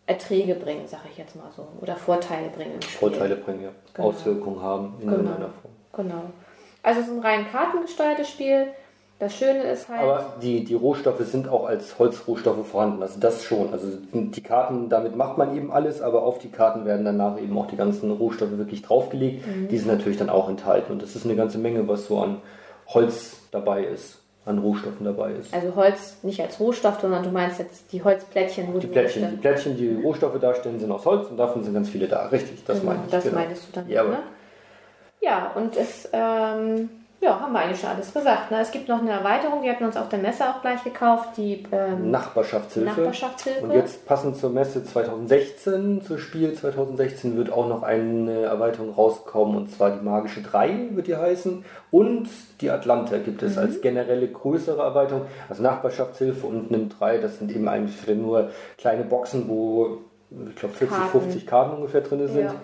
Erträge 0.07 0.55
bringen, 0.55 0.85
sage 0.89 1.03
ich 1.09 1.17
jetzt 1.17 1.37
mal 1.37 1.49
so. 1.55 1.65
Oder 1.79 1.95
Vorteile 1.95 2.49
bringen 2.49 2.73
im 2.75 2.81
Spiel. 2.81 2.99
Vorteile 3.09 3.37
bringen, 3.37 3.63
ja. 3.63 3.69
Genau. 3.93 4.09
Auswirkungen 4.09 4.61
haben 4.61 4.95
in 4.99 5.07
Genau. 5.07 5.13
irgendeiner 5.13 5.49
Form. 5.61 5.73
Genau. 5.93 6.23
Also 6.83 6.99
es 6.99 7.07
ist 7.07 7.13
ein 7.13 7.19
rein 7.21 7.49
kartengesteuertes 7.49 8.29
Spiel. 8.29 8.67
Das 9.21 9.35
Schöne 9.35 9.61
ist 9.65 9.87
halt. 9.87 10.01
Aber 10.01 10.33
die, 10.41 10.63
die 10.63 10.73
Rohstoffe 10.73 11.19
sind 11.19 11.47
auch 11.47 11.65
als 11.67 11.99
Holzrohstoffe 11.99 12.65
vorhanden. 12.67 13.03
Also 13.03 13.19
das 13.19 13.43
schon. 13.43 13.71
Also 13.71 13.89
die 14.13 14.41
Karten, 14.41 14.89
damit 14.89 15.15
macht 15.15 15.37
man 15.37 15.55
eben 15.55 15.71
alles, 15.71 16.01
aber 16.01 16.23
auf 16.23 16.39
die 16.39 16.49
Karten 16.49 16.85
werden 16.85 17.05
danach 17.05 17.39
eben 17.39 17.55
auch 17.55 17.67
die 17.67 17.75
ganzen 17.75 18.09
Rohstoffe 18.09 18.57
wirklich 18.57 18.81
draufgelegt. 18.81 19.45
Mhm. 19.45 19.67
Die 19.67 19.77
sind 19.77 19.89
natürlich 19.89 20.17
dann 20.17 20.31
auch 20.31 20.49
enthalten. 20.49 20.91
Und 20.91 21.03
das 21.03 21.15
ist 21.15 21.25
eine 21.25 21.35
ganze 21.35 21.59
Menge, 21.59 21.87
was 21.87 22.07
so 22.07 22.17
an 22.17 22.41
Holz 22.87 23.37
dabei 23.51 23.83
ist, 23.83 24.17
an 24.47 24.57
Rohstoffen 24.57 25.05
dabei 25.05 25.33
ist. 25.33 25.53
also 25.53 25.75
Holz 25.75 26.17
nicht 26.23 26.41
als 26.41 26.59
Rohstoff, 26.59 26.99
sondern 26.99 27.21
du 27.21 27.29
meinst 27.29 27.59
jetzt 27.59 27.93
die 27.93 28.03
Holzplättchen, 28.03 28.73
wo 28.73 28.79
Die 28.79 28.87
Plättchen, 28.87 29.29
die 29.29 29.37
Plättchen, 29.37 29.77
die 29.77 30.01
Rohstoffe 30.01 30.39
darstellen, 30.39 30.79
sind 30.79 30.91
aus 30.91 31.05
Holz 31.05 31.27
und 31.29 31.37
davon 31.37 31.63
sind 31.63 31.75
ganz 31.75 31.89
viele 31.89 32.07
da. 32.07 32.25
Richtig, 32.25 32.65
das 32.65 32.79
genau, 32.79 32.93
meine 32.93 33.03
ich. 33.05 33.11
Das 33.11 33.23
genau. 33.23 33.35
meinst 33.35 33.67
du 33.67 33.71
dann, 33.73 33.87
Ja, 33.87 34.03
ne? 34.03 34.17
Ja, 35.21 35.51
und 35.53 35.77
es, 35.77 36.09
ähm, 36.11 36.89
ja, 37.21 37.39
haben 37.39 37.53
wir 37.53 37.59
eigentlich 37.59 37.79
schon 37.79 37.91
alles 37.91 38.11
gesagt. 38.13 38.49
Ne? 38.51 38.59
Es 38.61 38.71
gibt 38.71 38.89
noch 38.89 38.99
eine 38.99 39.11
Erweiterung, 39.11 39.61
die 39.61 39.69
hatten 39.69 39.81
wir 39.81 39.87
uns 39.87 39.95
auf 39.97 40.09
der 40.09 40.19
Messe 40.19 40.43
auch 40.49 40.61
gleich 40.61 40.83
gekauft, 40.83 41.37
die 41.37 41.63
ähm, 41.71 42.09
Nachbarschaftshilfe. 42.11 42.89
Nachbarschaftshilfe. 42.99 43.63
Und 43.63 43.71
jetzt 43.71 44.05
passend 44.07 44.37
zur 44.37 44.49
Messe 44.49 44.83
2016, 44.83 46.01
zur 46.01 46.17
Spiel 46.17 46.53
2016, 46.53 47.37
wird 47.37 47.51
auch 47.51 47.67
noch 47.67 47.83
eine 47.83 48.41
Erweiterung 48.41 48.91
rauskommen 48.93 49.55
und 49.55 49.71
zwar 49.71 49.91
die 49.91 50.03
Magische 50.03 50.41
3 50.41 50.89
wird 50.91 51.07
die 51.07 51.15
heißen 51.15 51.63
und 51.91 52.27
die 52.59 52.69
Atlanta 52.71 53.17
gibt 53.19 53.41
Mhm. 53.41 53.47
es 53.47 53.57
als 53.57 53.81
generelle 53.81 54.27
größere 54.27 54.81
Erweiterung. 54.81 55.23
Also 55.49 55.61
Nachbarschaftshilfe 55.63 56.45
und 56.47 56.71
NIM 56.71 56.89
3, 56.89 57.19
das 57.19 57.37
sind 57.37 57.51
eben 57.51 57.67
eigentlich 57.67 57.95
nur 58.15 58.49
kleine 58.77 59.03
Boxen, 59.03 59.47
wo 59.47 59.99
ich 60.49 60.55
glaube 60.55 60.73
40, 60.75 60.97
Karten. 60.97 61.11
50 61.19 61.45
Karten 61.47 61.75
ungefähr 61.77 62.01
drin 62.01 62.27
sind, 62.27 62.45
Ja. 62.45 62.55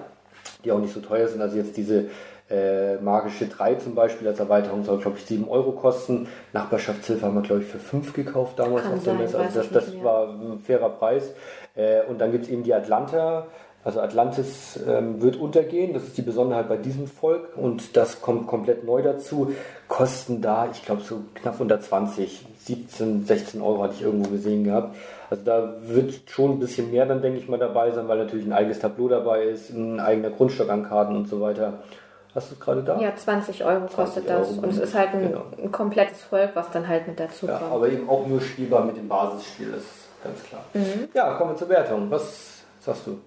die 0.63 0.71
auch 0.71 0.79
nicht 0.79 0.93
so 0.93 0.99
teuer 1.01 1.27
sind. 1.27 1.41
Also 1.41 1.57
jetzt 1.57 1.75
diese 1.77 2.05
äh, 2.49 2.95
Magische 2.97 3.47
3 3.47 3.75
zum 3.75 3.95
Beispiel 3.95 4.27
als 4.27 4.39
Erweiterung 4.39 4.83
soll, 4.83 4.99
glaube 4.99 5.17
ich, 5.17 5.25
7 5.25 5.47
Euro 5.49 5.71
kosten. 5.73 6.27
Nachbarschaftshilfe 6.53 7.25
haben 7.25 7.35
wir, 7.35 7.41
glaube 7.41 7.61
ich, 7.61 7.67
für 7.67 7.79
5 7.79 8.13
gekauft 8.13 8.57
damals 8.59 8.83
Kann 8.83 8.93
auf 8.93 9.03
der 9.03 9.13
Messe. 9.15 9.39
Also 9.39 9.59
das, 9.59 9.69
das 9.69 10.03
war 10.03 10.29
ein 10.29 10.59
fairer 10.59 10.89
Preis. 10.89 11.33
Äh, 11.75 12.03
und 12.03 12.19
dann 12.19 12.31
gibt 12.31 12.45
es 12.45 12.49
eben 12.49 12.63
die 12.63 12.73
Atlanta. 12.73 13.47
Also 13.83 14.01
Atlantis 14.01 14.77
ähm, 14.85 15.21
wird 15.21 15.37
untergehen, 15.37 15.93
das 15.93 16.03
ist 16.03 16.17
die 16.17 16.21
Besonderheit 16.21 16.67
bei 16.67 16.75
diesem 16.75 17.07
Volk 17.07 17.55
und 17.55 17.95
das 17.95 18.21
kommt 18.21 18.45
komplett 18.45 18.83
neu 18.83 19.01
dazu. 19.01 19.53
Kosten 19.87 20.41
da, 20.41 20.67
ich 20.69 20.83
glaube, 20.83 21.03
so 21.03 21.21
knapp 21.35 21.61
unter 21.61 21.79
20, 21.79 22.45
17, 22.59 23.25
16 23.25 23.61
Euro 23.61 23.83
hatte 23.83 23.93
ich 23.95 24.01
irgendwo 24.01 24.29
gesehen 24.29 24.65
gehabt. 24.65 24.97
Also 25.29 25.43
da 25.45 25.75
wird 25.85 26.19
schon 26.25 26.51
ein 26.51 26.59
bisschen 26.59 26.91
mehr 26.91 27.05
dann, 27.05 27.21
denke 27.21 27.39
ich 27.39 27.47
mal, 27.47 27.59
dabei 27.59 27.91
sein, 27.91 28.09
weil 28.09 28.17
natürlich 28.17 28.45
ein 28.45 28.51
eigenes 28.51 28.79
Tableau 28.79 29.07
dabei 29.07 29.43
ist, 29.43 29.69
ein 29.69 30.01
eigener 30.01 30.31
Grundstock 30.31 30.69
an 30.69 30.83
Karten 30.83 31.15
und 31.15 31.29
so 31.29 31.39
weiter. 31.39 31.83
Hast 32.35 32.51
du 32.51 32.53
es 32.55 32.59
gerade 32.59 32.83
da? 32.83 32.99
Ja, 32.99 33.15
20 33.15 33.63
Euro 33.63 33.87
kostet 33.87 34.25
20 34.27 34.29
Euro, 34.31 34.39
das. 34.39 34.57
Und 34.57 34.69
es 34.69 34.77
ist 34.77 34.93
halt 34.95 35.13
ein, 35.13 35.21
genau. 35.31 35.43
ein 35.61 35.71
komplettes 35.71 36.21
Volk, 36.23 36.51
was 36.53 36.69
dann 36.71 36.87
halt 36.87 37.07
mit 37.07 37.19
dazu 37.19 37.47
Ja, 37.47 37.57
kommt. 37.57 37.71
aber 37.71 37.89
eben 37.89 38.07
auch 38.09 38.25
nur 38.27 38.41
spielbar 38.41 38.83
mit 38.85 38.97
dem 38.97 39.07
Basisspiel. 39.07 39.71
Das, 39.71 39.83
ganz 40.23 40.43
klar. 40.43 40.63
Mhm. 40.73 41.09
Ja, 41.13 41.33
kommen 41.35 41.51
wir 41.51 41.57
zur 41.57 41.69
Wertung. 41.69 42.11
Was 42.11 42.63
sagst 42.79 43.07
du? 43.07 43.19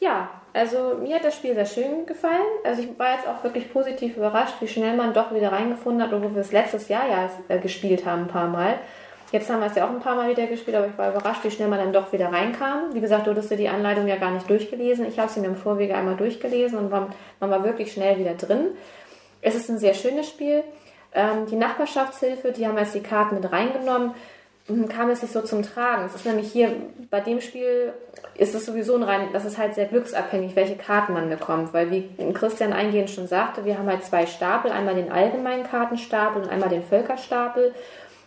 Ja, 0.00 0.28
also 0.52 0.96
mir 1.00 1.14
hat 1.14 1.24
das 1.24 1.36
Spiel 1.36 1.54
sehr 1.54 1.64
schön 1.64 2.06
gefallen. 2.06 2.42
Also 2.64 2.82
ich 2.82 2.98
war 2.98 3.14
jetzt 3.14 3.28
auch 3.28 3.42
wirklich 3.44 3.72
positiv 3.72 4.16
überrascht, 4.16 4.54
wie 4.60 4.66
schnell 4.66 4.96
man 4.96 5.14
doch 5.14 5.32
wieder 5.32 5.52
reingefunden 5.52 6.02
hat, 6.02 6.12
obwohl 6.12 6.34
wir 6.34 6.40
es 6.40 6.50
letztes 6.50 6.88
Jahr 6.88 7.08
ja 7.08 7.30
äh, 7.48 7.58
gespielt 7.60 8.04
haben, 8.04 8.22
ein 8.22 8.28
paar 8.28 8.48
Mal. 8.48 8.74
Jetzt 9.32 9.48
haben 9.48 9.60
wir 9.60 9.66
es 9.66 9.74
ja 9.74 9.86
auch 9.86 9.90
ein 9.90 10.00
paar 10.00 10.14
Mal 10.14 10.28
wieder 10.28 10.46
gespielt, 10.46 10.76
aber 10.76 10.86
ich 10.86 10.98
war 10.98 11.10
überrascht, 11.10 11.42
wie 11.42 11.50
schnell 11.50 11.68
man 11.68 11.78
dann 11.78 11.92
doch 11.94 12.12
wieder 12.12 12.30
reinkam. 12.30 12.92
Wie 12.92 13.00
gesagt, 13.00 13.26
du 13.26 13.30
hattest 13.30 13.50
dir 13.50 13.56
die 13.56 13.68
Anleitung 13.68 14.06
ja 14.06 14.16
gar 14.16 14.30
nicht 14.30 14.48
durchgelesen. 14.48 15.06
Ich 15.06 15.18
habe 15.18 15.32
sie 15.32 15.40
mir 15.40 15.46
im 15.46 15.56
Vorwege 15.56 15.94
einmal 15.94 16.16
durchgelesen 16.16 16.78
und 16.78 16.90
man, 16.90 17.06
man 17.40 17.50
war 17.50 17.64
wirklich 17.64 17.92
schnell 17.92 18.18
wieder 18.18 18.34
drin. 18.34 18.68
Es 19.40 19.54
ist 19.54 19.70
ein 19.70 19.78
sehr 19.78 19.94
schönes 19.94 20.28
Spiel. 20.28 20.62
Ähm, 21.14 21.46
die 21.50 21.56
Nachbarschaftshilfe, 21.56 22.52
die 22.52 22.66
haben 22.66 22.76
jetzt 22.76 22.94
die 22.94 23.02
Karten 23.02 23.36
mit 23.36 23.50
reingenommen, 23.50 24.12
hm, 24.66 24.88
kam 24.88 25.08
es 25.08 25.22
nicht 25.22 25.32
so 25.32 25.40
zum 25.40 25.62
Tragen. 25.62 26.04
Es 26.04 26.14
ist 26.14 26.26
nämlich 26.26 26.52
hier 26.52 26.70
bei 27.10 27.20
dem 27.20 27.40
Spiel 27.40 27.94
ist 28.36 28.54
es 28.54 28.66
sowieso 28.66 28.96
ein 28.96 29.02
rein, 29.02 29.28
das 29.32 29.46
ist 29.46 29.58
halt 29.58 29.74
sehr 29.74 29.86
glücksabhängig, 29.86 30.56
welche 30.56 30.76
Karten 30.76 31.14
man 31.14 31.28
bekommt, 31.28 31.72
weil 31.72 31.90
wie 31.90 32.08
Christian 32.32 32.72
eingehend 32.72 33.10
schon 33.10 33.26
sagte, 33.26 33.64
wir 33.64 33.78
haben 33.78 33.88
halt 33.88 34.04
zwei 34.04 34.26
Stapel, 34.26 34.70
einmal 34.70 34.94
den 34.94 35.10
allgemeinen 35.10 35.64
Kartenstapel 35.64 36.42
und 36.42 36.50
einmal 36.50 36.68
den 36.68 36.82
Völkerstapel. 36.82 37.74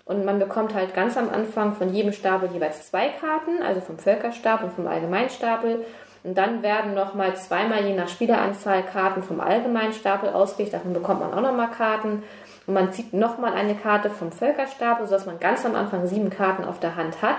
Und 0.06 0.24
man 0.24 0.38
bekommt 0.38 0.76
halt 0.76 0.94
ganz 0.94 1.18
am 1.18 1.30
Anfang 1.30 1.74
von 1.74 1.92
jedem 1.92 2.14
Stapel 2.14 2.52
jeweils 2.54 2.88
zwei 2.88 3.10
Karten, 3.10 3.64
also 3.64 3.82
vom 3.82 3.98
Völkerstapel 3.98 4.68
und 4.68 4.76
vom 4.76 4.88
Allgemeinstapel. 4.88 5.84
Und 6.24 6.38
dann 6.38 6.62
werden 6.62 6.94
nochmal 6.94 7.36
zweimal 7.36 7.84
je 7.86 7.96
nach 7.96 8.08
Spieleranzahl 8.08 8.84
Karten 8.84 9.24
vom 9.24 9.40
Allgemeinstapel 9.40 10.30
ausgelegt. 10.30 10.74
Davon 10.74 10.94
bekommt 10.94 11.22
man 11.22 11.34
auch 11.34 11.42
nochmal 11.42 11.72
Karten. 11.72 12.24
Und 12.68 12.74
man 12.74 12.92
zieht 12.92 13.14
nochmal 13.14 13.54
eine 13.54 13.76
Karte 13.76 14.10
vom 14.12 14.32
Völkerstapel, 14.32 15.08
sodass 15.08 15.26
man 15.26 15.40
ganz 15.40 15.66
am 15.66 15.76
Anfang 15.76 16.08
sieben 16.08 16.30
Karten 16.30 16.66
auf 16.66 16.80
der 16.80 16.96
Hand 16.96 17.22
hat. 17.22 17.38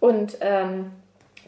Und 0.00 0.38
ähm, 0.40 0.92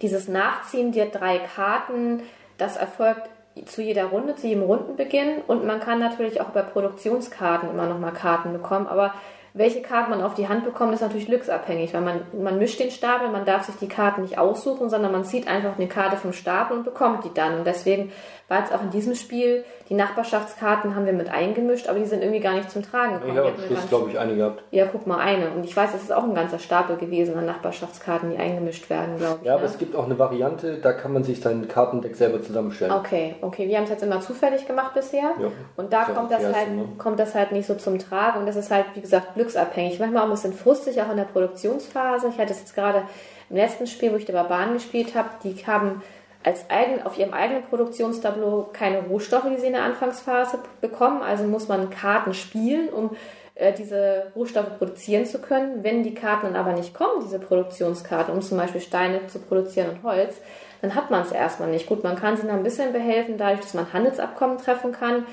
dieses 0.00 0.28
Nachziehen 0.28 0.92
der 0.92 1.06
drei 1.06 1.38
Karten, 1.38 2.22
das 2.56 2.76
erfolgt 2.76 3.28
zu 3.66 3.82
jeder 3.82 4.06
Runde, 4.06 4.36
zu 4.36 4.46
jedem 4.46 4.62
Rundenbeginn. 4.62 5.42
Und 5.46 5.66
man 5.66 5.80
kann 5.80 5.98
natürlich 5.98 6.40
auch 6.40 6.48
bei 6.50 6.62
Produktionskarten 6.62 7.70
immer 7.70 7.86
nochmal 7.86 8.12
Karten 8.12 8.52
bekommen. 8.52 8.86
Aber 8.86 9.14
welche 9.52 9.82
Karten 9.82 10.10
man 10.10 10.22
auf 10.22 10.34
die 10.34 10.48
Hand 10.48 10.64
bekommt, 10.64 10.94
ist 10.94 11.00
natürlich 11.00 11.26
glücksabhängig, 11.26 11.92
weil 11.92 12.02
man, 12.02 12.20
man 12.40 12.58
mischt 12.58 12.78
den 12.78 12.90
Stapel, 12.90 13.28
man 13.30 13.44
darf 13.44 13.64
sich 13.64 13.76
die 13.76 13.88
Karten 13.88 14.22
nicht 14.22 14.38
aussuchen, 14.38 14.90
sondern 14.90 15.12
man 15.12 15.24
zieht 15.24 15.48
einfach 15.48 15.76
eine 15.76 15.88
Karte 15.88 16.16
vom 16.16 16.32
Stapel 16.32 16.76
und 16.76 16.84
bekommt 16.84 17.24
die 17.24 17.34
dann. 17.34 17.58
Und 17.58 17.66
deswegen 17.66 18.12
war 18.50 18.58
jetzt 18.58 18.74
auch 18.74 18.82
in 18.82 18.90
diesem 18.90 19.14
Spiel, 19.14 19.64
die 19.88 19.94
Nachbarschaftskarten 19.94 20.96
haben 20.96 21.06
wir 21.06 21.12
mit 21.12 21.28
eingemischt, 21.30 21.88
aber 21.88 22.00
die 22.00 22.04
sind 22.04 22.20
irgendwie 22.20 22.40
gar 22.40 22.54
nicht 22.54 22.68
zum 22.68 22.82
Tragen 22.82 23.14
gekommen. 23.14 23.38
Ich 23.70 23.76
habe 23.76 23.88
glaube 23.88 24.10
ich, 24.10 24.18
eine 24.18 24.34
gehabt. 24.34 24.64
Ja, 24.72 24.86
guck 24.90 25.06
mal, 25.06 25.18
eine. 25.18 25.52
Und 25.52 25.64
ich 25.64 25.76
weiß, 25.76 25.94
es 25.94 26.02
ist 26.02 26.12
auch 26.12 26.24
ein 26.24 26.34
ganzer 26.34 26.58
Stapel 26.58 26.96
gewesen 26.96 27.38
an 27.38 27.46
Nachbarschaftskarten, 27.46 28.32
die 28.32 28.38
eingemischt 28.38 28.90
werden, 28.90 29.18
glaube 29.18 29.38
ich. 29.40 29.46
Ja, 29.46 29.54
aber 29.54 29.62
ne? 29.62 29.68
es 29.68 29.78
gibt 29.78 29.94
auch 29.94 30.04
eine 30.04 30.18
Variante, 30.18 30.78
da 30.78 30.92
kann 30.92 31.12
man 31.12 31.22
sich 31.22 31.40
sein 31.40 31.68
Kartendeck 31.68 32.16
selber 32.16 32.42
zusammenstellen. 32.42 32.92
Okay, 32.92 33.36
okay. 33.40 33.68
Wir 33.68 33.76
haben 33.76 33.84
es 33.84 33.90
jetzt 33.90 34.02
immer 34.02 34.20
zufällig 34.20 34.66
gemacht 34.66 34.94
bisher. 34.94 35.30
Ja. 35.40 35.48
Und 35.76 35.92
da 35.92 36.02
kommt 36.06 36.32
das, 36.32 36.42
halt, 36.42 36.74
ne? 36.74 36.88
kommt 36.98 37.20
das 37.20 37.36
halt 37.36 37.52
nicht 37.52 37.66
so 37.66 37.74
zum 37.76 38.00
Tragen. 38.00 38.40
Und 38.40 38.46
das 38.46 38.56
ist 38.56 38.72
halt, 38.72 38.86
wie 38.94 39.00
gesagt, 39.00 39.34
glücksabhängig. 39.34 40.00
Manchmal 40.00 40.22
auch 40.22 40.26
ein 40.26 40.32
bisschen 40.32 40.54
frustig, 40.54 41.00
auch 41.00 41.10
in 41.12 41.18
der 41.18 41.24
Produktionsphase. 41.24 42.30
Ich 42.30 42.38
hatte 42.38 42.52
es 42.52 42.58
jetzt 42.58 42.74
gerade 42.74 43.02
im 43.48 43.54
letzten 43.54 43.86
Spiel, 43.86 44.12
wo 44.12 44.16
ich 44.16 44.24
die 44.24 44.32
Barbaren 44.32 44.72
gespielt 44.72 45.14
habe, 45.14 45.28
die 45.44 45.54
haben 45.66 46.02
als 46.42 46.70
eigen, 46.70 47.02
auf 47.02 47.18
ihrem 47.18 47.34
eigenen 47.34 47.64
Produktionstableau 47.64 48.70
keine 48.72 49.02
Rohstoffe, 49.02 49.46
die 49.50 49.58
sie 49.58 49.66
in 49.66 49.74
der 49.74 49.82
Anfangsphase 49.82 50.58
bekommen. 50.80 51.22
Also 51.22 51.44
muss 51.44 51.68
man 51.68 51.90
Karten 51.90 52.32
spielen, 52.32 52.88
um 52.88 53.10
äh, 53.54 53.74
diese 53.74 54.32
Rohstoffe 54.34 54.78
produzieren 54.78 55.26
zu 55.26 55.38
können. 55.40 55.84
Wenn 55.84 56.02
die 56.02 56.14
Karten 56.14 56.46
dann 56.46 56.56
aber 56.56 56.72
nicht 56.72 56.94
kommen, 56.94 57.22
diese 57.22 57.38
Produktionskarten, 57.38 58.32
um 58.32 58.40
zum 58.40 58.56
Beispiel 58.56 58.80
Steine 58.80 59.26
zu 59.26 59.38
produzieren 59.38 59.90
und 59.90 60.02
Holz, 60.02 60.40
dann 60.80 60.94
hat 60.94 61.10
man 61.10 61.22
es 61.22 61.32
erstmal 61.32 61.68
nicht. 61.68 61.86
Gut, 61.86 62.02
man 62.02 62.16
kann 62.16 62.36
sich 62.36 62.46
noch 62.46 62.54
ein 62.54 62.62
bisschen 62.62 62.94
behelfen, 62.94 63.36
dadurch, 63.36 63.60
dass 63.60 63.74
man 63.74 63.92
Handelsabkommen 63.92 64.56
treffen 64.56 64.92
kann. 64.92 65.26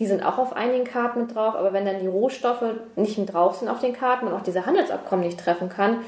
Die 0.00 0.06
sind 0.06 0.24
auch 0.24 0.38
auf 0.38 0.54
einigen 0.54 0.84
Karten 0.84 1.22
mit 1.22 1.34
drauf, 1.34 1.54
aber 1.54 1.72
wenn 1.72 1.84
dann 1.84 2.00
die 2.00 2.06
Rohstoffe 2.06 2.64
nicht 2.96 3.18
mit 3.18 3.32
drauf 3.32 3.56
sind 3.56 3.68
auf 3.68 3.80
den 3.80 3.92
Karten 3.92 4.26
und 4.26 4.32
auch 4.32 4.42
diese 4.42 4.66
Handelsabkommen 4.66 5.24
nicht 5.24 5.40
treffen 5.40 5.68
kann, 5.68 5.98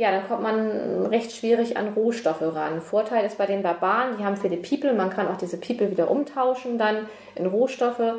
ja, 0.00 0.10
dann 0.10 0.26
kommt 0.26 0.42
man 0.42 1.04
recht 1.08 1.30
schwierig 1.30 1.76
an 1.76 1.92
Rohstoffe 1.92 2.40
ran. 2.40 2.80
Vorteil 2.80 3.26
ist 3.26 3.36
bei 3.36 3.44
den 3.44 3.62
Barbaren, 3.62 4.16
die 4.16 4.24
haben 4.24 4.38
viele 4.38 4.56
People, 4.56 4.94
man 4.94 5.10
kann 5.10 5.28
auch 5.28 5.36
diese 5.36 5.58
People 5.58 5.90
wieder 5.90 6.10
umtauschen 6.10 6.78
dann 6.78 7.06
in 7.34 7.44
Rohstoffe. 7.44 8.14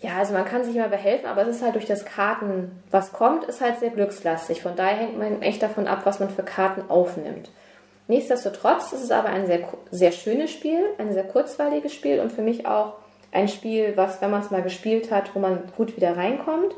Ja, 0.00 0.16
also 0.18 0.32
man 0.32 0.44
kann 0.44 0.64
sich 0.64 0.74
immer 0.74 0.88
behelfen, 0.88 1.26
aber 1.26 1.42
es 1.42 1.56
ist 1.56 1.62
halt 1.62 1.76
durch 1.76 1.86
das 1.86 2.04
Karten, 2.04 2.82
was 2.90 3.12
kommt, 3.12 3.44
ist 3.44 3.60
halt 3.60 3.78
sehr 3.78 3.90
glückslastig. 3.90 4.62
Von 4.62 4.74
daher 4.74 4.96
hängt 4.96 5.16
man 5.16 5.42
echt 5.42 5.62
davon 5.62 5.86
ab, 5.86 6.00
was 6.02 6.18
man 6.18 6.28
für 6.28 6.42
Karten 6.42 6.90
aufnimmt. 6.90 7.52
Nichtsdestotrotz 8.08 8.92
ist 8.92 9.04
es 9.04 9.12
aber 9.12 9.28
ein 9.28 9.46
sehr, 9.46 9.60
sehr 9.92 10.10
schönes 10.10 10.50
Spiel, 10.50 10.80
ein 10.98 11.12
sehr 11.12 11.22
kurzweiliges 11.22 11.94
Spiel 11.94 12.18
und 12.18 12.32
für 12.32 12.42
mich 12.42 12.66
auch 12.66 12.94
ein 13.30 13.46
Spiel, 13.46 13.92
was, 13.94 14.20
wenn 14.20 14.32
man 14.32 14.40
es 14.40 14.50
mal 14.50 14.62
gespielt 14.62 15.12
hat, 15.12 15.36
wo 15.36 15.38
man 15.38 15.62
gut 15.76 15.96
wieder 15.96 16.16
reinkommt. 16.16 16.74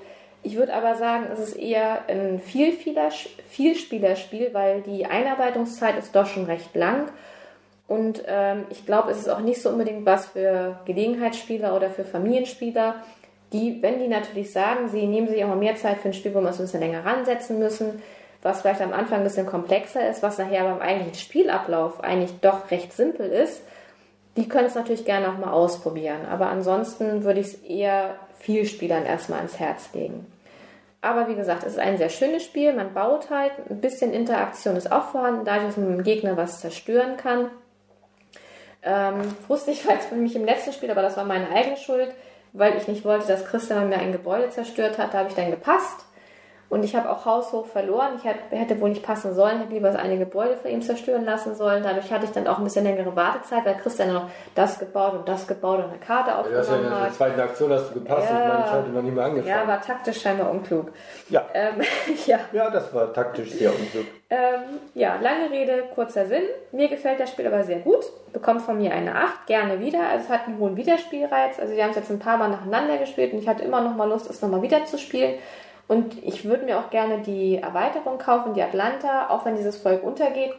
Ich 0.46 0.54
würde 0.54 0.74
aber 0.74 0.94
sagen, 0.94 1.26
es 1.32 1.40
ist 1.40 1.56
eher 1.56 2.02
ein 2.06 2.38
Vielspielerspiel, 2.38 4.50
weil 4.52 4.82
die 4.82 5.04
Einarbeitungszeit 5.04 5.98
ist 5.98 6.14
doch 6.14 6.26
schon 6.26 6.44
recht 6.44 6.72
lang. 6.76 7.08
Und 7.88 8.22
ähm, 8.28 8.64
ich 8.70 8.86
glaube, 8.86 9.10
es 9.10 9.18
ist 9.18 9.28
auch 9.28 9.40
nicht 9.40 9.60
so 9.60 9.70
unbedingt 9.70 10.06
was 10.06 10.26
für 10.26 10.78
Gelegenheitsspieler 10.84 11.74
oder 11.74 11.90
für 11.90 12.04
Familienspieler, 12.04 12.94
die, 13.52 13.82
wenn 13.82 13.98
die 13.98 14.06
natürlich 14.06 14.52
sagen, 14.52 14.88
sie 14.88 15.08
nehmen 15.08 15.26
sich 15.26 15.42
auch 15.42 15.48
mal 15.48 15.56
mehr 15.56 15.74
Zeit 15.74 15.98
für 15.98 16.10
ein 16.10 16.14
Spiel, 16.14 16.32
wo 16.32 16.40
man 16.40 16.50
es 16.50 16.60
ein 16.60 16.66
bisschen 16.66 16.78
länger 16.78 17.04
ransetzen 17.04 17.58
müssen, 17.58 18.00
was 18.42 18.60
vielleicht 18.60 18.82
am 18.82 18.92
Anfang 18.92 19.18
ein 19.18 19.24
bisschen 19.24 19.46
komplexer 19.46 20.08
ist, 20.08 20.22
was 20.22 20.38
nachher 20.38 20.62
beim 20.62 20.80
eigentlichen 20.80 21.16
Spielablauf 21.16 22.04
eigentlich 22.04 22.38
doch 22.40 22.70
recht 22.70 22.92
simpel 22.92 23.32
ist, 23.32 23.62
die 24.36 24.48
können 24.48 24.68
es 24.68 24.76
natürlich 24.76 25.04
gerne 25.04 25.28
auch 25.28 25.38
mal 25.38 25.50
ausprobieren. 25.50 26.24
Aber 26.30 26.50
ansonsten 26.50 27.24
würde 27.24 27.40
ich 27.40 27.48
es 27.48 27.54
eher 27.64 28.14
Vielspielern 28.38 29.06
erstmal 29.06 29.38
ans 29.38 29.58
Herz 29.58 29.92
legen. 29.92 30.24
Aber 31.06 31.28
wie 31.28 31.36
gesagt, 31.36 31.62
es 31.62 31.74
ist 31.74 31.78
ein 31.78 31.98
sehr 31.98 32.08
schönes 32.08 32.42
Spiel. 32.42 32.72
Man 32.72 32.92
baut 32.92 33.30
halt, 33.30 33.52
ein 33.70 33.80
bisschen 33.80 34.12
Interaktion 34.12 34.74
ist 34.74 34.90
auch 34.90 35.10
vorhanden, 35.10 35.44
dadurch, 35.44 35.68
dass 35.68 35.76
man 35.76 35.88
mit 35.90 35.98
dem 35.98 36.02
Gegner 36.04 36.36
was 36.36 36.60
zerstören 36.60 37.16
kann. 37.16 37.48
Ähm, 38.82 39.20
wusste 39.46 39.70
ich 39.70 39.84
jetzt 39.88 40.08
für 40.08 40.16
mich 40.16 40.34
im 40.34 40.44
letzten 40.44 40.72
Spiel, 40.72 40.90
aber 40.90 41.02
das 41.02 41.16
war 41.16 41.24
meine 41.24 41.48
eigene 41.50 41.76
Schuld, 41.76 42.12
weil 42.52 42.76
ich 42.76 42.88
nicht 42.88 43.04
wollte, 43.04 43.28
dass 43.28 43.44
Christian 43.44 43.88
mir 43.88 43.98
ein 43.98 44.10
Gebäude 44.10 44.50
zerstört 44.50 44.98
hat. 44.98 45.14
Da 45.14 45.18
habe 45.18 45.28
ich 45.28 45.36
dann 45.36 45.52
gepasst 45.52 46.06
und 46.68 46.84
ich 46.84 46.96
habe 46.96 47.08
auch 47.10 47.24
haushoch 47.24 47.66
verloren. 47.66 48.18
Ich 48.18 48.24
hätte 48.24 48.80
wohl 48.80 48.88
nicht 48.88 49.04
passen 49.04 49.34
sollen, 49.34 49.60
hätte 49.60 49.72
lieber 49.72 49.88
das 49.88 49.96
eine 49.96 50.18
Gebäude 50.18 50.56
von 50.56 50.70
ihm 50.70 50.82
zerstören 50.82 51.24
lassen 51.24 51.54
sollen. 51.54 51.84
Dadurch 51.84 52.10
hatte 52.10 52.24
ich 52.24 52.32
dann 52.32 52.48
auch 52.48 52.58
ein 52.58 52.64
bisschen 52.64 52.84
längere 52.84 53.14
Wartezeit, 53.14 53.64
weil 53.64 53.76
Christian 53.76 54.12
noch 54.12 54.28
das 54.56 54.78
gebaut 54.80 55.14
und 55.14 55.28
das 55.28 55.46
gebaut 55.46 55.78
und 55.78 55.90
eine 55.90 55.98
Karte 55.98 56.36
aufgenommen 56.36 56.84
ja, 56.84 56.90
hat. 56.90 56.98
In 56.98 57.04
der 57.04 57.12
zweiten 57.12 57.40
Aktion 57.40 57.72
hast 57.72 57.90
du 57.90 57.94
gepasst. 57.94 58.28
Ja, 58.28 58.40
ich 58.40 58.48
meine, 58.48 58.64
ich 58.64 58.72
hatte 58.72 58.90
noch 58.90 59.02
nicht 59.02 59.14
mehr 59.14 59.24
angefangen. 59.24 59.48
Ja, 59.48 59.68
war 59.68 59.80
taktisch 59.80 60.20
scheinbar 60.20 60.50
unklug. 60.50 60.90
Ja. 61.28 61.44
Ähm, 61.54 61.74
ja. 62.26 62.40
ja, 62.52 62.70
das 62.70 62.92
war 62.92 63.12
taktisch 63.12 63.52
sehr 63.52 63.70
unklug. 63.70 64.06
Ähm, 64.28 64.80
ja, 64.94 65.20
lange 65.20 65.50
Rede, 65.52 65.84
kurzer 65.94 66.26
Sinn. 66.26 66.42
Mir 66.72 66.88
gefällt 66.88 67.20
das 67.20 67.30
Spiel 67.30 67.46
aber 67.46 67.62
sehr 67.62 67.78
gut. 67.78 68.04
Bekommt 68.32 68.62
von 68.62 68.76
mir 68.76 68.92
eine 68.92 69.14
8, 69.14 69.46
gerne 69.46 69.78
wieder. 69.78 70.00
Also 70.00 70.24
es 70.24 70.30
hat 70.30 70.48
einen 70.48 70.58
hohen 70.58 70.76
Wiederspielreiz. 70.76 71.60
Also 71.60 71.76
wir 71.76 71.84
haben 71.84 71.90
es 71.90 71.96
jetzt 71.96 72.10
ein 72.10 72.18
paar 72.18 72.36
Mal 72.36 72.48
nacheinander 72.48 72.98
gespielt 72.98 73.32
und 73.32 73.38
ich 73.38 73.46
hatte 73.46 73.62
immer 73.62 73.80
noch 73.82 73.94
mal 73.94 74.08
Lust, 74.08 74.28
es 74.28 74.42
nochmal 74.42 74.62
wieder 74.62 74.84
zu 74.84 74.98
spielen. 74.98 75.34
Und 75.88 76.22
ich 76.24 76.44
würde 76.44 76.64
mir 76.64 76.78
auch 76.78 76.90
gerne 76.90 77.20
die 77.20 77.56
Erweiterung 77.56 78.18
kaufen, 78.18 78.54
die 78.54 78.62
Atlanta, 78.62 79.30
auch 79.30 79.44
wenn 79.44 79.56
dieses 79.56 79.76
Volk 79.76 80.02
untergeht, 80.02 80.52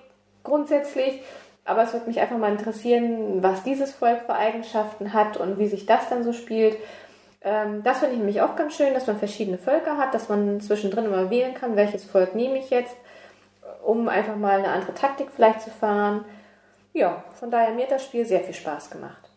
grundsätzlich. 0.43 1.21
Aber 1.65 1.83
es 1.83 1.91
würde 1.91 2.07
mich 2.07 2.21
einfach 2.21 2.37
mal 2.37 2.51
interessieren, 2.51 3.43
was 3.43 3.63
dieses 3.63 3.93
Volk 3.93 4.21
für 4.21 4.35
Eigenschaften 4.35 5.11
hat 5.11 5.35
und 5.35 5.59
wie 5.59 5.67
sich 5.67 5.85
das 5.85 6.07
dann 6.07 6.23
so 6.23 6.31
spielt. 6.31 6.77
Ähm, 7.41 7.83
das 7.83 7.99
finde 7.99 8.13
ich 8.13 8.19
nämlich 8.19 8.41
auch 8.41 8.55
ganz 8.55 8.75
schön, 8.75 8.93
dass 8.93 9.07
man 9.07 9.17
verschiedene 9.17 9.57
Völker 9.57 9.97
hat, 9.97 10.13
dass 10.13 10.29
man 10.29 10.61
zwischendrin 10.61 11.05
immer 11.05 11.29
wählen 11.29 11.53
kann, 11.53 11.75
welches 11.75 12.05
Volk 12.05 12.33
nehme 12.35 12.57
ich 12.57 12.69
jetzt, 12.69 12.95
um 13.83 14.07
einfach 14.07 14.37
mal 14.37 14.59
eine 14.59 14.69
andere 14.69 14.93
Taktik 14.93 15.27
vielleicht 15.35 15.61
zu 15.61 15.69
fahren. 15.69 16.23
Ja, 16.93 17.23
von 17.35 17.51
daher 17.51 17.73
mir 17.73 17.83
hat 17.83 17.91
das 17.91 18.05
Spiel 18.05 18.25
sehr 18.25 18.39
viel 18.39 18.53
Spaß 18.53 18.89
gemacht. 18.89 19.29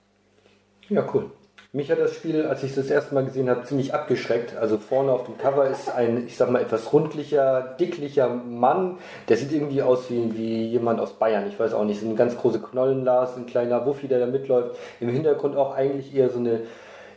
Ja, 0.89 1.05
cool. 1.13 1.33
Mich 1.73 1.89
hat 1.89 2.01
das 2.01 2.15
Spiel, 2.15 2.47
als 2.47 2.65
ich 2.65 2.71
es 2.71 2.77
das 2.77 2.91
erste 2.91 3.15
Mal 3.15 3.25
gesehen 3.25 3.49
habe, 3.49 3.63
ziemlich 3.63 3.95
abgeschreckt. 3.95 4.57
Also 4.57 4.77
vorne 4.77 5.13
auf 5.13 5.27
dem 5.27 5.39
Cover 5.39 5.69
ist 5.69 5.89
ein, 5.89 6.27
ich 6.27 6.37
sag 6.37 6.51
mal, 6.51 6.61
etwas 6.61 6.93
rundlicher, 6.93 7.77
dicklicher 7.79 8.29
Mann. 8.29 8.99
Der 9.29 9.37
sieht 9.37 9.53
irgendwie 9.53 9.81
aus 9.81 10.11
wie, 10.11 10.37
wie 10.37 10.67
jemand 10.67 10.99
aus 10.99 11.13
Bayern. 11.13 11.47
Ich 11.47 11.61
weiß 11.61 11.73
auch 11.75 11.85
nicht. 11.85 12.01
So 12.01 12.07
eine 12.07 12.17
ganz 12.17 12.37
große 12.37 12.59
Knollenlas, 12.59 13.37
ein 13.37 13.47
kleiner 13.47 13.87
Wuffi, 13.87 14.09
der 14.09 14.19
da 14.19 14.27
mitläuft. 14.27 14.77
Im 14.99 15.11
Hintergrund 15.11 15.57
auch 15.57 15.73
eigentlich 15.77 16.13
eher 16.13 16.29
so 16.31 16.41
eine, 16.41 16.63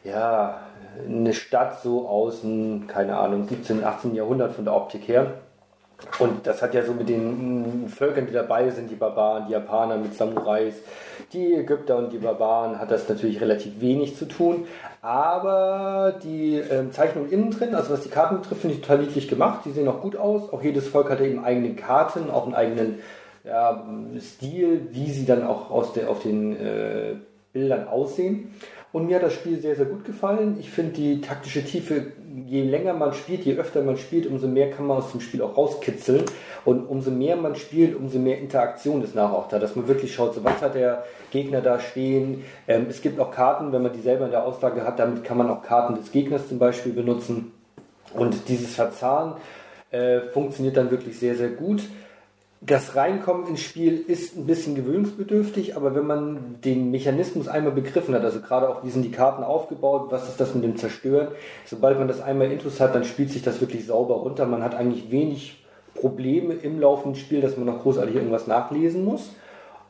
ja, 0.04 0.60
eine 1.08 1.34
Stadt 1.34 1.82
so 1.82 2.08
außen, 2.08 2.86
keine 2.86 3.18
Ahnung, 3.18 3.48
17., 3.48 3.84
18. 3.84 4.14
Jahrhundert 4.14 4.54
von 4.54 4.66
der 4.66 4.76
Optik 4.76 5.08
her. 5.08 5.34
Und 6.20 6.46
das 6.46 6.62
hat 6.62 6.74
ja 6.74 6.84
so 6.84 6.94
mit 6.94 7.10
den 7.10 7.86
mm, 7.86 7.88
Völkern, 7.88 8.28
die 8.28 8.34
dabei 8.34 8.70
sind, 8.70 8.92
die 8.92 8.96
Barbaren, 8.96 9.46
die 9.48 9.54
Japaner 9.54 9.98
mit 9.98 10.16
Samurais, 10.16 10.76
die 11.32 11.54
Ägypter 11.54 11.98
und 11.98 12.12
die 12.12 12.20
Barbaren, 12.20 12.80
hat 12.80 12.92
das 12.92 13.08
natürlich 13.10 13.42
relativ 13.42 13.80
wenig 13.80 14.16
zu 14.16 14.26
tun. 14.26 14.68
Aber 15.02 16.16
die 16.24 16.56
ähm, 16.56 16.92
Zeichnung 16.92 17.30
innen 17.30 17.52
drin, 17.52 17.76
also 17.76 17.94
was 17.94 18.02
die 18.02 18.10
Karten 18.10 18.38
betrifft, 18.38 18.62
finde 18.62 18.76
ich 18.76 18.82
total 18.82 19.00
niedlich 19.00 19.28
gemacht. 19.28 19.62
Die 19.66 19.72
sehen 19.72 19.88
auch 19.88 20.02
gut 20.02 20.16
aus. 20.16 20.52
Auch 20.54 20.62
jedes 20.62 20.88
Volk 20.88 21.10
hat 21.10 21.20
eben 21.22 21.44
eigene 21.44 21.76
Karten, 21.76 22.30
auch 22.30 22.46
einen 22.46 22.56
eigenen 22.56 23.00
ja, 23.44 23.84
Stil, 24.20 24.88
wie 24.92 25.12
sie 25.12 25.26
dann 25.26 25.44
auch 25.44 25.70
aus 25.70 25.94
der, 25.94 26.10
auf 26.10 26.22
den 26.22 26.56
äh, 26.56 27.16
Bildern 27.54 27.88
aussehen. 27.88 28.52
Und 28.92 29.08
mir 29.08 29.16
hat 29.16 29.24
das 29.24 29.34
Spiel 29.34 29.60
sehr, 29.60 29.76
sehr 29.76 29.86
gut 29.86 30.06
gefallen. 30.06 30.58
Ich 30.60 30.70
finde 30.70 30.94
die 30.94 31.22
taktische 31.22 31.64
Tiefe, 31.64 32.12
je 32.46 32.62
länger 32.62 32.94
man 32.94 33.14
spielt, 33.14 33.44
je 33.44 33.56
öfter 33.56 33.82
man 33.82 33.98
spielt, 33.98 34.28
umso 34.28 34.48
mehr 34.48 34.70
kann 34.70 34.86
man 34.86 34.98
aus 34.98 35.12
dem 35.12 35.22
Spiel 35.22 35.42
auch 35.42 35.58
rauskitzeln. 35.58 36.26
Und 36.64 36.86
umso 36.86 37.10
mehr 37.10 37.36
man 37.36 37.56
spielt, 37.56 37.96
umso 37.96 38.20
mehr 38.20 38.38
Interaktion 38.38 39.04
ist 39.04 39.16
nachher 39.16 39.36
auch 39.36 39.48
da, 39.48 39.58
dass 39.58 39.76
man 39.76 39.88
wirklich 39.88 40.14
schaut, 40.14 40.36
so 40.36 40.44
was 40.44 40.62
hat 40.62 40.76
der 40.76 41.06
Gegner 41.32 41.62
da 41.62 41.80
stehen. 41.80 42.44
Ähm, 42.68 42.86
es 42.88 43.02
gibt 43.02 43.20
auch 43.20 43.32
Karten, 43.32 43.72
wenn 43.72 43.82
man 43.82 43.94
die 43.94 44.02
selber 44.02 44.26
in 44.26 44.32
der 44.32 44.46
Auslage 44.46 44.84
hat, 44.84 45.00
damit 45.00 45.24
kann 45.24 45.38
man 45.38 45.50
auch 45.50 45.64
Karten 45.64 45.96
des 45.96 46.12
Gegners 46.12 46.48
zum 46.48 46.60
Beispiel 46.60 46.94
benutzen. 46.94 47.52
Und 48.14 48.48
dieses 48.48 48.76
Verzahnen 48.76 49.34
äh, 49.90 50.20
funktioniert 50.22 50.78
dann 50.78 50.92
wirklich 50.92 51.18
sehr, 51.18 51.36
sehr 51.36 51.50
gut 51.50 51.82
das 52.66 52.96
Reinkommen 52.96 53.48
ins 53.48 53.62
Spiel 53.62 54.00
ist 54.08 54.38
ein 54.38 54.46
bisschen 54.46 54.76
gewöhnungsbedürftig, 54.76 55.76
aber 55.76 55.96
wenn 55.96 56.08
man 56.08 56.56
den 56.64 56.92
Mechanismus 56.92 57.48
einmal 57.48 57.74
begriffen 57.74 58.16
hat, 58.16 58.24
also 58.24 58.40
gerade 58.40 58.70
auch, 58.70 58.84
wie 58.84 58.90
sind 58.90 59.04
die 59.04 59.12
Karten 59.12 59.44
aufgebaut, 59.44 60.08
was 60.12 60.30
ist 60.30 60.40
das 60.40 60.56
mit 60.56 60.64
dem 60.64 60.78
Zerstören, 60.78 61.30
sobald 61.66 62.00
man 62.00 62.08
das 62.08 62.22
einmal 62.22 62.52
Intus 62.52 62.80
hat, 62.80 62.96
dann 62.96 63.04
spielt 63.04 63.32
sich 63.32 63.42
das 63.42 63.60
wirklich 63.60 63.86
sauber 63.86 64.16
runter. 64.16 64.46
Man 64.46 64.64
hat 64.64 64.76
eigentlich 64.76 65.12
wenig 65.12 65.64
Probleme 65.94 66.54
im 66.54 66.80
laufenden 66.80 67.20
Spiel, 67.20 67.42
dass 67.42 67.58
man 67.58 67.66
noch 67.66 67.82
großartig 67.82 68.16
irgendwas 68.16 68.48
nachlesen 68.48 69.04
muss. 69.04 69.32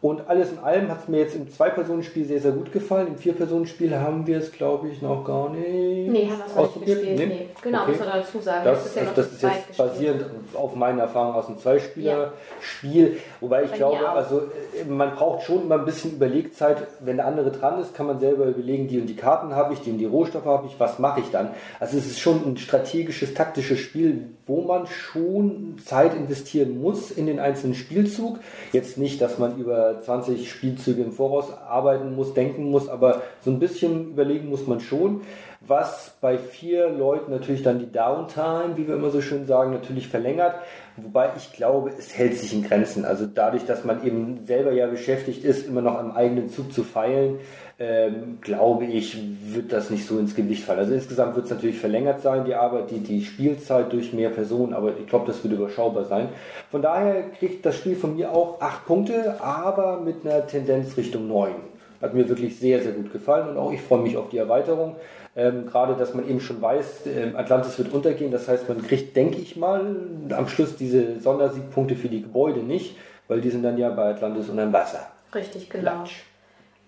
Und 0.04 0.28
alles 0.28 0.52
in 0.52 0.60
allem 0.60 0.90
hat 0.90 1.04
es 1.04 1.08
mir 1.08 1.20
jetzt 1.20 1.34
im 1.34 1.50
Zwei-Personen-Spiel 1.50 2.26
sehr, 2.26 2.42
sehr 2.42 2.52
gut 2.52 2.74
gefallen. 2.74 3.08
Im 3.08 3.16
Vier-Personen-Spiel 3.16 3.98
haben 3.98 4.28
wir 4.28 4.38
es, 4.38 4.52
glaube 4.52 4.90
ich, 4.90 5.02
noch 5.02 5.24
gar 5.24 5.50
nicht. 5.50 5.66
Nee, 5.66 6.30
haben 6.30 6.40
wir 6.40 6.46
es 6.46 6.76
nicht 6.76 6.86
gespielt. 6.86 7.20
Nee. 7.20 7.26
nee. 7.26 7.50
Genau, 7.62 7.84
okay. 7.84 7.92
muss 7.92 8.00
man 8.00 8.10
dazu 8.10 8.40
sagen. 8.40 8.66
Das, 8.66 8.80
das 8.80 8.88
ist, 8.88 8.96
ja 8.98 9.02
also 9.04 9.14
das 9.16 9.32
ist 9.32 9.42
jetzt 9.42 9.78
basierend 9.78 10.26
auf 10.56 10.76
meiner 10.76 11.04
Erfahrung 11.04 11.36
aus 11.36 11.46
dem 11.46 11.58
Zwei-Spieler-Spiel. 11.58 13.14
Ja. 13.14 13.20
Wobei 13.40 13.64
ich 13.64 13.72
Bei 13.72 13.78
glaube, 13.78 14.10
also 14.10 14.42
äh, 14.42 14.84
man 14.84 15.16
braucht 15.16 15.44
schon 15.44 15.62
immer 15.62 15.76
ein 15.76 15.86
bisschen 15.86 16.12
Überlegzeit. 16.12 16.86
Wenn 17.00 17.16
der 17.16 17.26
andere 17.26 17.52
dran 17.52 17.80
ist, 17.80 17.96
kann 17.96 18.08
man 18.08 18.20
selber 18.20 18.48
überlegen, 18.48 18.90
die 18.90 19.00
und 19.00 19.08
die 19.08 19.16
Karten 19.16 19.56
habe 19.56 19.74
ich, 19.74 19.80
die 19.84 19.92
und 19.92 20.00
die 20.00 20.06
Rohstoffe 20.06 20.44
habe 20.44 20.68
ich, 20.68 20.78
was 20.82 21.00
mache 21.00 21.22
ich 21.22 21.32
dann? 21.32 21.52
Also 21.80 21.98
es 21.98 22.08
ist 22.08 22.20
schon 22.20 22.46
ein 22.46 22.58
strategisches, 22.58 23.36
taktisches 23.36 23.80
Spiel, 23.80 24.26
wo 24.48 24.64
man 24.64 24.86
schon 24.88 25.78
Zeit 25.86 26.14
investieren 26.14 26.82
muss 26.82 27.10
in 27.10 27.26
den 27.26 27.40
einzelnen 27.40 27.74
Spielzug. 27.74 28.40
Jetzt 28.74 28.98
nicht, 28.98 29.22
dass 29.22 29.40
man 29.40 29.58
über 29.58 29.93
20 30.02 30.50
Spielzüge 30.50 31.04
im 31.04 31.12
Voraus 31.12 31.52
arbeiten 31.52 32.16
muss, 32.16 32.34
denken 32.34 32.72
muss, 32.72 32.88
aber 32.88 33.22
so 33.42 33.52
ein 33.52 33.60
bisschen 33.60 34.12
überlegen 34.12 34.50
muss 34.50 34.68
man 34.68 34.80
schon. 34.80 35.22
Was 35.66 36.18
bei 36.20 36.38
vier 36.38 36.90
Leuten 36.90 37.32
natürlich 37.32 37.64
dann 37.64 37.80
die 37.80 37.90
Downtime, 37.90 38.76
wie 38.76 38.86
wir 38.86 38.96
immer 38.96 39.12
so 39.12 39.22
schön 39.22 39.46
sagen, 39.46 39.72
natürlich 39.72 40.10
verlängert. 40.10 40.56
Wobei 40.98 41.32
ich 41.38 41.54
glaube, 41.54 41.92
es 41.98 42.18
hält 42.18 42.38
sich 42.38 42.54
in 42.54 42.64
Grenzen. 42.64 43.06
Also 43.06 43.26
dadurch, 43.26 43.66
dass 43.66 43.86
man 43.86 44.06
eben 44.06 44.46
selber 44.46 44.74
ja 44.74 44.88
beschäftigt 44.88 45.46
ist, 45.46 45.66
immer 45.66 45.82
noch 45.82 45.98
am 45.98 46.12
eigenen 46.12 46.50
Zug 46.50 46.74
zu 46.74 46.84
feilen, 46.84 47.40
ähm, 47.80 48.40
glaube 48.42 48.86
ich, 48.86 49.18
wird 49.54 49.72
das 49.72 49.90
nicht 49.90 50.06
so 50.06 50.20
ins 50.20 50.36
Gewicht 50.36 50.66
fallen. 50.66 50.80
Also 50.80 50.94
insgesamt 50.94 51.36
wird 51.36 51.46
es 51.46 51.52
natürlich 51.52 51.80
verlängert 51.80 52.22
sein, 52.22 52.44
die 52.44 52.56
Arbeit, 52.56 52.92
die, 52.92 53.00
die 53.00 53.24
Spielzeit 53.24 53.92
durch 53.94 54.12
mehr 54.12 54.30
Personen, 54.30 54.74
aber 54.74 54.98
ich 55.00 55.08
glaube, 55.08 55.28
das 55.28 55.44
wird 55.44 55.54
überschaubar 55.54 56.04
sein. 56.04 56.28
Von 56.72 56.82
daher 56.82 57.30
kriegt 57.32 57.66
das 57.66 57.78
Spiel 57.78 57.96
von 57.96 58.16
mir 58.16 58.32
auch 58.32 58.60
acht 58.60 58.86
Punkte, 58.86 59.42
aber 59.42 60.02
mit 60.02 60.26
einer 60.26 60.46
Tendenz 60.46 60.98
Richtung 60.98 61.28
neun. 61.28 61.56
Hat 62.04 62.14
mir 62.14 62.28
wirklich 62.28 62.60
sehr, 62.60 62.82
sehr 62.82 62.92
gut 62.92 63.14
gefallen 63.14 63.48
und 63.48 63.58
auch 63.58 63.72
ich 63.72 63.82
freue 63.82 64.02
mich 64.02 64.18
auf 64.18 64.28
die 64.28 64.38
Erweiterung. 64.38 64.98
Ähm, 65.38 65.66
gerade, 65.66 65.96
dass 65.96 66.14
man 66.14 66.28
eben 66.28 66.42
schon 66.42 66.62
weiß, 66.62 67.08
äh, 67.08 67.32
Atlantis 67.34 67.78
wird 67.78 67.94
untergehen. 67.94 68.30
Das 68.30 68.50
heißt, 68.50 68.68
man 68.68 68.86
kriegt, 68.86 69.16
denke 69.16 69.38
ich 69.38 69.56
mal, 69.56 69.96
am 70.30 70.48
Schluss 70.50 70.76
diese 70.76 71.22
Sondersiegpunkte 71.22 71.96
für 71.96 72.10
die 72.10 72.22
Gebäude 72.22 72.60
nicht, 72.60 72.98
weil 73.30 73.40
die 73.40 73.50
sind 73.50 73.64
dann 73.64 73.78
ja 73.78 73.90
bei 73.90 74.10
Atlantis 74.10 74.50
unter 74.50 74.66
dem 74.66 74.74
Wasser. 74.74 75.08
Richtig, 75.34 75.70
genau. 75.70 75.92
Klatsch. 75.92 76.24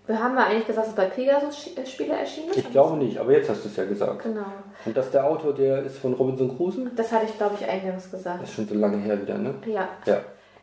Wir 0.06 0.22
haben 0.22 0.36
ja 0.36 0.48
eigentlich 0.48 0.68
gesagt, 0.68 0.88
dass 0.88 0.96
bei 0.96 1.06
Pegasus 1.06 1.72
äh, 1.78 1.86
Spiele 1.86 2.14
erschienen 2.14 2.50
ist. 2.50 2.58
Ich 2.58 2.72
glaube 2.72 2.98
nicht, 2.98 3.18
aber 3.18 3.32
jetzt 3.32 3.50
hast 3.50 3.64
du 3.64 3.70
es 3.70 3.76
ja 3.78 3.86
gesagt. 3.86 4.22
Genau. 4.22 4.46
Und 4.86 4.98
dass 4.98 5.10
der 5.12 5.26
Autor, 5.26 5.54
der 5.54 5.82
ist 5.84 5.98
von 5.98 6.14
Robinson 6.14 6.56
Crusoe? 6.56 6.92
Das 6.96 7.12
hatte 7.14 7.26
ich, 7.26 7.38
glaube 7.38 7.56
ich, 7.60 7.68
eingangs 7.68 8.12
gesagt. 8.12 8.42
Das 8.42 8.50
ist 8.50 8.56
schon 8.56 8.68
so 8.68 8.76
lange 8.76 8.98
her 8.98 9.20
wieder, 9.20 9.38
ne? 9.38 9.56
Ja. 9.66 9.88
Ja. 10.06 10.22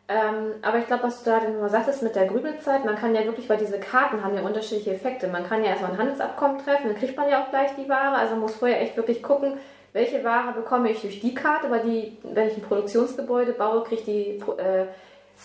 Ähm, 0.09 0.55
aber 0.61 0.79
ich 0.79 0.87
glaube, 0.87 1.03
was 1.03 1.23
du 1.23 1.29
da 1.29 1.39
denn 1.39 1.59
mal 1.59 1.69
sagtest 1.69 2.03
mit 2.03 2.15
der 2.15 2.27
Grübelzeit, 2.27 2.83
man 2.83 2.97
kann 2.97 3.15
ja 3.15 3.23
wirklich, 3.23 3.47
weil 3.49 3.57
diese 3.57 3.79
Karten 3.79 4.23
haben 4.23 4.35
ja 4.35 4.41
unterschiedliche 4.41 4.93
Effekte. 4.93 5.27
Man 5.27 5.47
kann 5.47 5.63
ja 5.63 5.69
erstmal 5.69 5.91
ein 5.91 5.97
Handelsabkommen 5.97 6.57
treffen, 6.57 6.87
dann 6.87 6.97
kriegt 6.97 7.15
man 7.15 7.29
ja 7.29 7.41
auch 7.41 7.49
gleich 7.49 7.71
die 7.77 7.87
Ware. 7.87 8.17
Also 8.17 8.33
man 8.33 8.41
muss 8.41 8.55
vorher 8.55 8.81
echt 8.81 8.97
wirklich 8.97 9.23
gucken, 9.23 9.57
welche 9.93 10.23
Ware 10.23 10.53
bekomme 10.53 10.91
ich 10.91 11.01
durch 11.01 11.19
die 11.21 11.33
Karte, 11.33 11.71
weil 11.71 11.81
die, 11.81 12.17
wenn 12.23 12.47
ich 12.47 12.57
ein 12.57 12.63
Produktionsgebäude 12.63 13.53
baue, 13.53 13.83
kriege 13.83 14.01
ich 14.01 14.05
die 14.05 14.43
äh, 14.57 14.87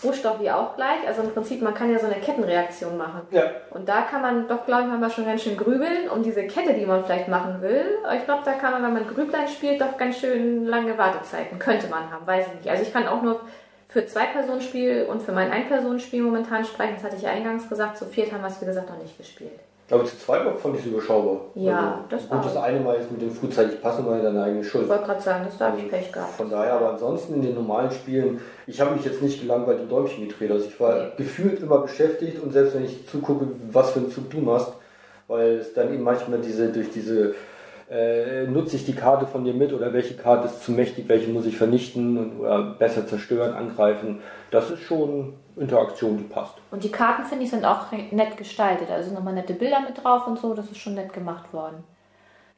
Rohstoff 0.02 0.40
wie 0.40 0.50
auch 0.50 0.74
gleich. 0.74 1.06
Also 1.06 1.22
im 1.22 1.30
Prinzip, 1.30 1.62
man 1.62 1.74
kann 1.74 1.92
ja 1.92 1.98
so 1.98 2.06
eine 2.06 2.16
Kettenreaktion 2.16 2.96
machen. 2.96 3.22
Ja. 3.30 3.44
Und 3.70 3.88
da 3.88 4.02
kann 4.02 4.22
man 4.22 4.48
doch, 4.48 4.66
glaube 4.66 4.82
ich, 4.82 4.88
manchmal 4.88 5.10
schon 5.10 5.26
ganz 5.26 5.42
schön 5.42 5.56
grübeln 5.56 6.08
um 6.12 6.22
diese 6.22 6.46
Kette, 6.46 6.74
die 6.74 6.86
man 6.86 7.04
vielleicht 7.04 7.28
machen 7.28 7.60
will. 7.62 7.84
Ich 8.16 8.24
glaube, 8.24 8.42
da 8.44 8.52
kann 8.54 8.72
man, 8.72 8.82
wenn 8.82 8.94
man 8.94 9.14
Grüblein 9.14 9.46
spielt, 9.46 9.80
doch 9.80 9.96
ganz 9.96 10.18
schön 10.18 10.66
lange 10.66 10.98
Wartezeiten. 10.98 11.58
Könnte 11.58 11.86
man 11.88 12.10
haben, 12.10 12.26
weiß 12.26 12.46
ich 12.48 12.54
nicht. 12.54 12.70
Also 12.70 12.82
ich 12.82 12.92
kann 12.92 13.06
auch 13.06 13.22
nur 13.22 13.40
für 13.98 14.06
Zwei-Personen-Spiel 14.06 15.06
und 15.10 15.22
für 15.22 15.32
mein 15.32 15.50
Ein-Personen-Spiel 15.50 16.22
momentan 16.22 16.64
sprechen. 16.64 16.94
Das 16.94 17.04
hatte 17.04 17.16
ich 17.16 17.22
ja 17.22 17.30
eingangs 17.30 17.68
gesagt. 17.68 17.98
Zu 17.98 18.04
viert 18.04 18.32
haben 18.32 18.42
wir 18.42 18.48
es, 18.48 18.60
wie 18.60 18.66
gesagt, 18.66 18.88
noch 18.88 19.02
nicht 19.02 19.18
gespielt. 19.18 19.58
Aber 19.90 20.04
zu 20.04 20.16
zweit 20.18 20.42
fand 20.60 20.76
ich 20.76 20.82
es 20.82 20.86
überschaubar. 20.86 21.40
Ja, 21.54 21.78
also, 21.78 22.04
das 22.10 22.30
war. 22.30 22.38
Gut, 22.38 22.46
das 22.46 22.56
eine 22.62 22.78
Mal 22.78 22.96
jetzt 22.96 23.10
mit 23.10 23.22
dem 23.22 23.32
frühzeitig 23.32 23.80
passen 23.82 24.06
war 24.06 24.18
ja 24.18 24.22
deine 24.22 24.44
eigene 24.44 24.62
Schuld. 24.62 24.84
Ich 24.84 24.90
wollte 24.90 25.04
gerade 25.04 25.20
sagen, 25.20 25.44
das 25.46 25.58
da 25.58 25.68
habe 25.68 25.80
ich 25.80 25.90
Pech 25.90 26.12
gehabt. 26.12 26.34
Von 26.34 26.50
daher, 26.50 26.74
aber 26.74 26.90
ansonsten 26.90 27.34
in 27.34 27.42
den 27.42 27.54
normalen 27.54 27.90
Spielen, 27.90 28.40
ich 28.66 28.80
habe 28.80 28.94
mich 28.94 29.04
jetzt 29.04 29.20
nicht 29.20 29.40
gelangweilt 29.40 29.80
im 29.80 29.88
Däumchen 29.88 30.28
gedreht. 30.28 30.52
Also 30.52 30.66
ich 30.66 30.78
war 30.78 30.94
nee. 30.94 31.10
gefühlt 31.16 31.60
immer 31.60 31.78
beschäftigt 31.78 32.40
und 32.40 32.52
selbst 32.52 32.76
wenn 32.76 32.84
ich 32.84 33.08
zugucke, 33.08 33.48
was 33.72 33.90
für 33.92 34.00
einen 34.00 34.12
Zug 34.12 34.30
du 34.30 34.38
machst, 34.38 34.72
weil 35.26 35.56
es 35.56 35.74
dann 35.74 35.92
eben 35.92 36.04
manchmal 36.04 36.38
diese, 36.38 36.68
durch 36.68 36.90
diese 36.90 37.34
äh, 37.90 38.46
nutze 38.46 38.76
ich 38.76 38.84
die 38.84 38.94
Karte 38.94 39.26
von 39.26 39.44
dir 39.44 39.54
mit 39.54 39.72
oder 39.72 39.92
welche 39.92 40.14
Karte 40.14 40.48
ist 40.48 40.62
zu 40.62 40.72
mächtig, 40.72 41.08
welche 41.08 41.30
muss 41.30 41.46
ich 41.46 41.56
vernichten 41.56 42.38
oder 42.40 42.62
besser 42.62 43.06
zerstören, 43.06 43.54
angreifen. 43.54 44.20
Das 44.50 44.70
ist 44.70 44.82
schon 44.82 45.34
Interaktion, 45.56 46.18
die 46.18 46.24
passt. 46.24 46.54
Und 46.70 46.84
die 46.84 46.90
Karten, 46.90 47.24
finde 47.24 47.44
ich, 47.44 47.50
sind 47.50 47.64
auch 47.64 47.90
nett 48.10 48.36
gestaltet. 48.36 48.90
Also 48.90 49.14
nochmal 49.14 49.34
nette 49.34 49.54
Bilder 49.54 49.80
mit 49.80 50.02
drauf 50.02 50.26
und 50.26 50.38
so, 50.38 50.54
das 50.54 50.70
ist 50.70 50.78
schon 50.78 50.94
nett 50.94 51.12
gemacht 51.12 51.52
worden. 51.52 51.84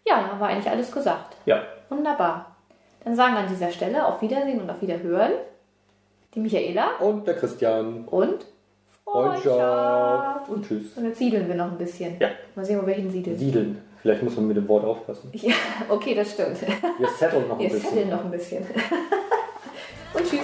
Ja, 0.06 0.16
dann 0.16 0.32
haben 0.32 0.40
wir 0.40 0.46
eigentlich 0.46 0.70
alles 0.70 0.90
gesagt. 0.90 1.36
Ja. 1.46 1.62
Wunderbar. 1.88 2.56
Dann 3.04 3.14
sagen 3.16 3.34
wir 3.34 3.40
an 3.40 3.48
dieser 3.48 3.70
Stelle 3.70 4.06
auf 4.06 4.20
Wiedersehen 4.22 4.60
und 4.60 4.70
auf 4.70 4.82
Wiederhören 4.82 5.32
die 6.34 6.40
Michaela. 6.40 6.96
Und 7.00 7.26
der 7.26 7.36
Christian. 7.36 8.04
Und 8.06 8.46
Freundschaft. 9.04 10.48
Und 10.48 10.66
tschüss. 10.66 10.96
Und 10.96 11.04
jetzt 11.04 11.18
siedeln 11.18 11.48
wir 11.48 11.54
noch 11.54 11.70
ein 11.70 11.78
bisschen. 11.78 12.16
Ja. 12.20 12.28
Mal 12.54 12.64
sehen, 12.64 12.80
wo 12.80 12.86
wir 12.86 12.94
hinsiedeln. 12.94 13.36
Siedeln. 13.36 13.89
Vielleicht 14.02 14.22
muss 14.22 14.36
man 14.36 14.48
mit 14.48 14.56
dem 14.56 14.66
Wort 14.68 14.84
aufpassen. 14.84 15.30
Ja, 15.32 15.54
okay, 15.88 16.14
das 16.14 16.32
stimmt. 16.32 16.60
Wir 16.62 17.08
setteln 17.18 17.48
noch 17.48 17.58
ein 17.58 17.60
wir 17.60 17.68
bisschen. 17.68 17.82
Wir 17.82 17.90
setteln 17.90 18.10
noch 18.10 18.24
ein 18.24 18.30
bisschen. 18.30 18.66
Und 20.14 20.28
tschüss. 20.28 20.40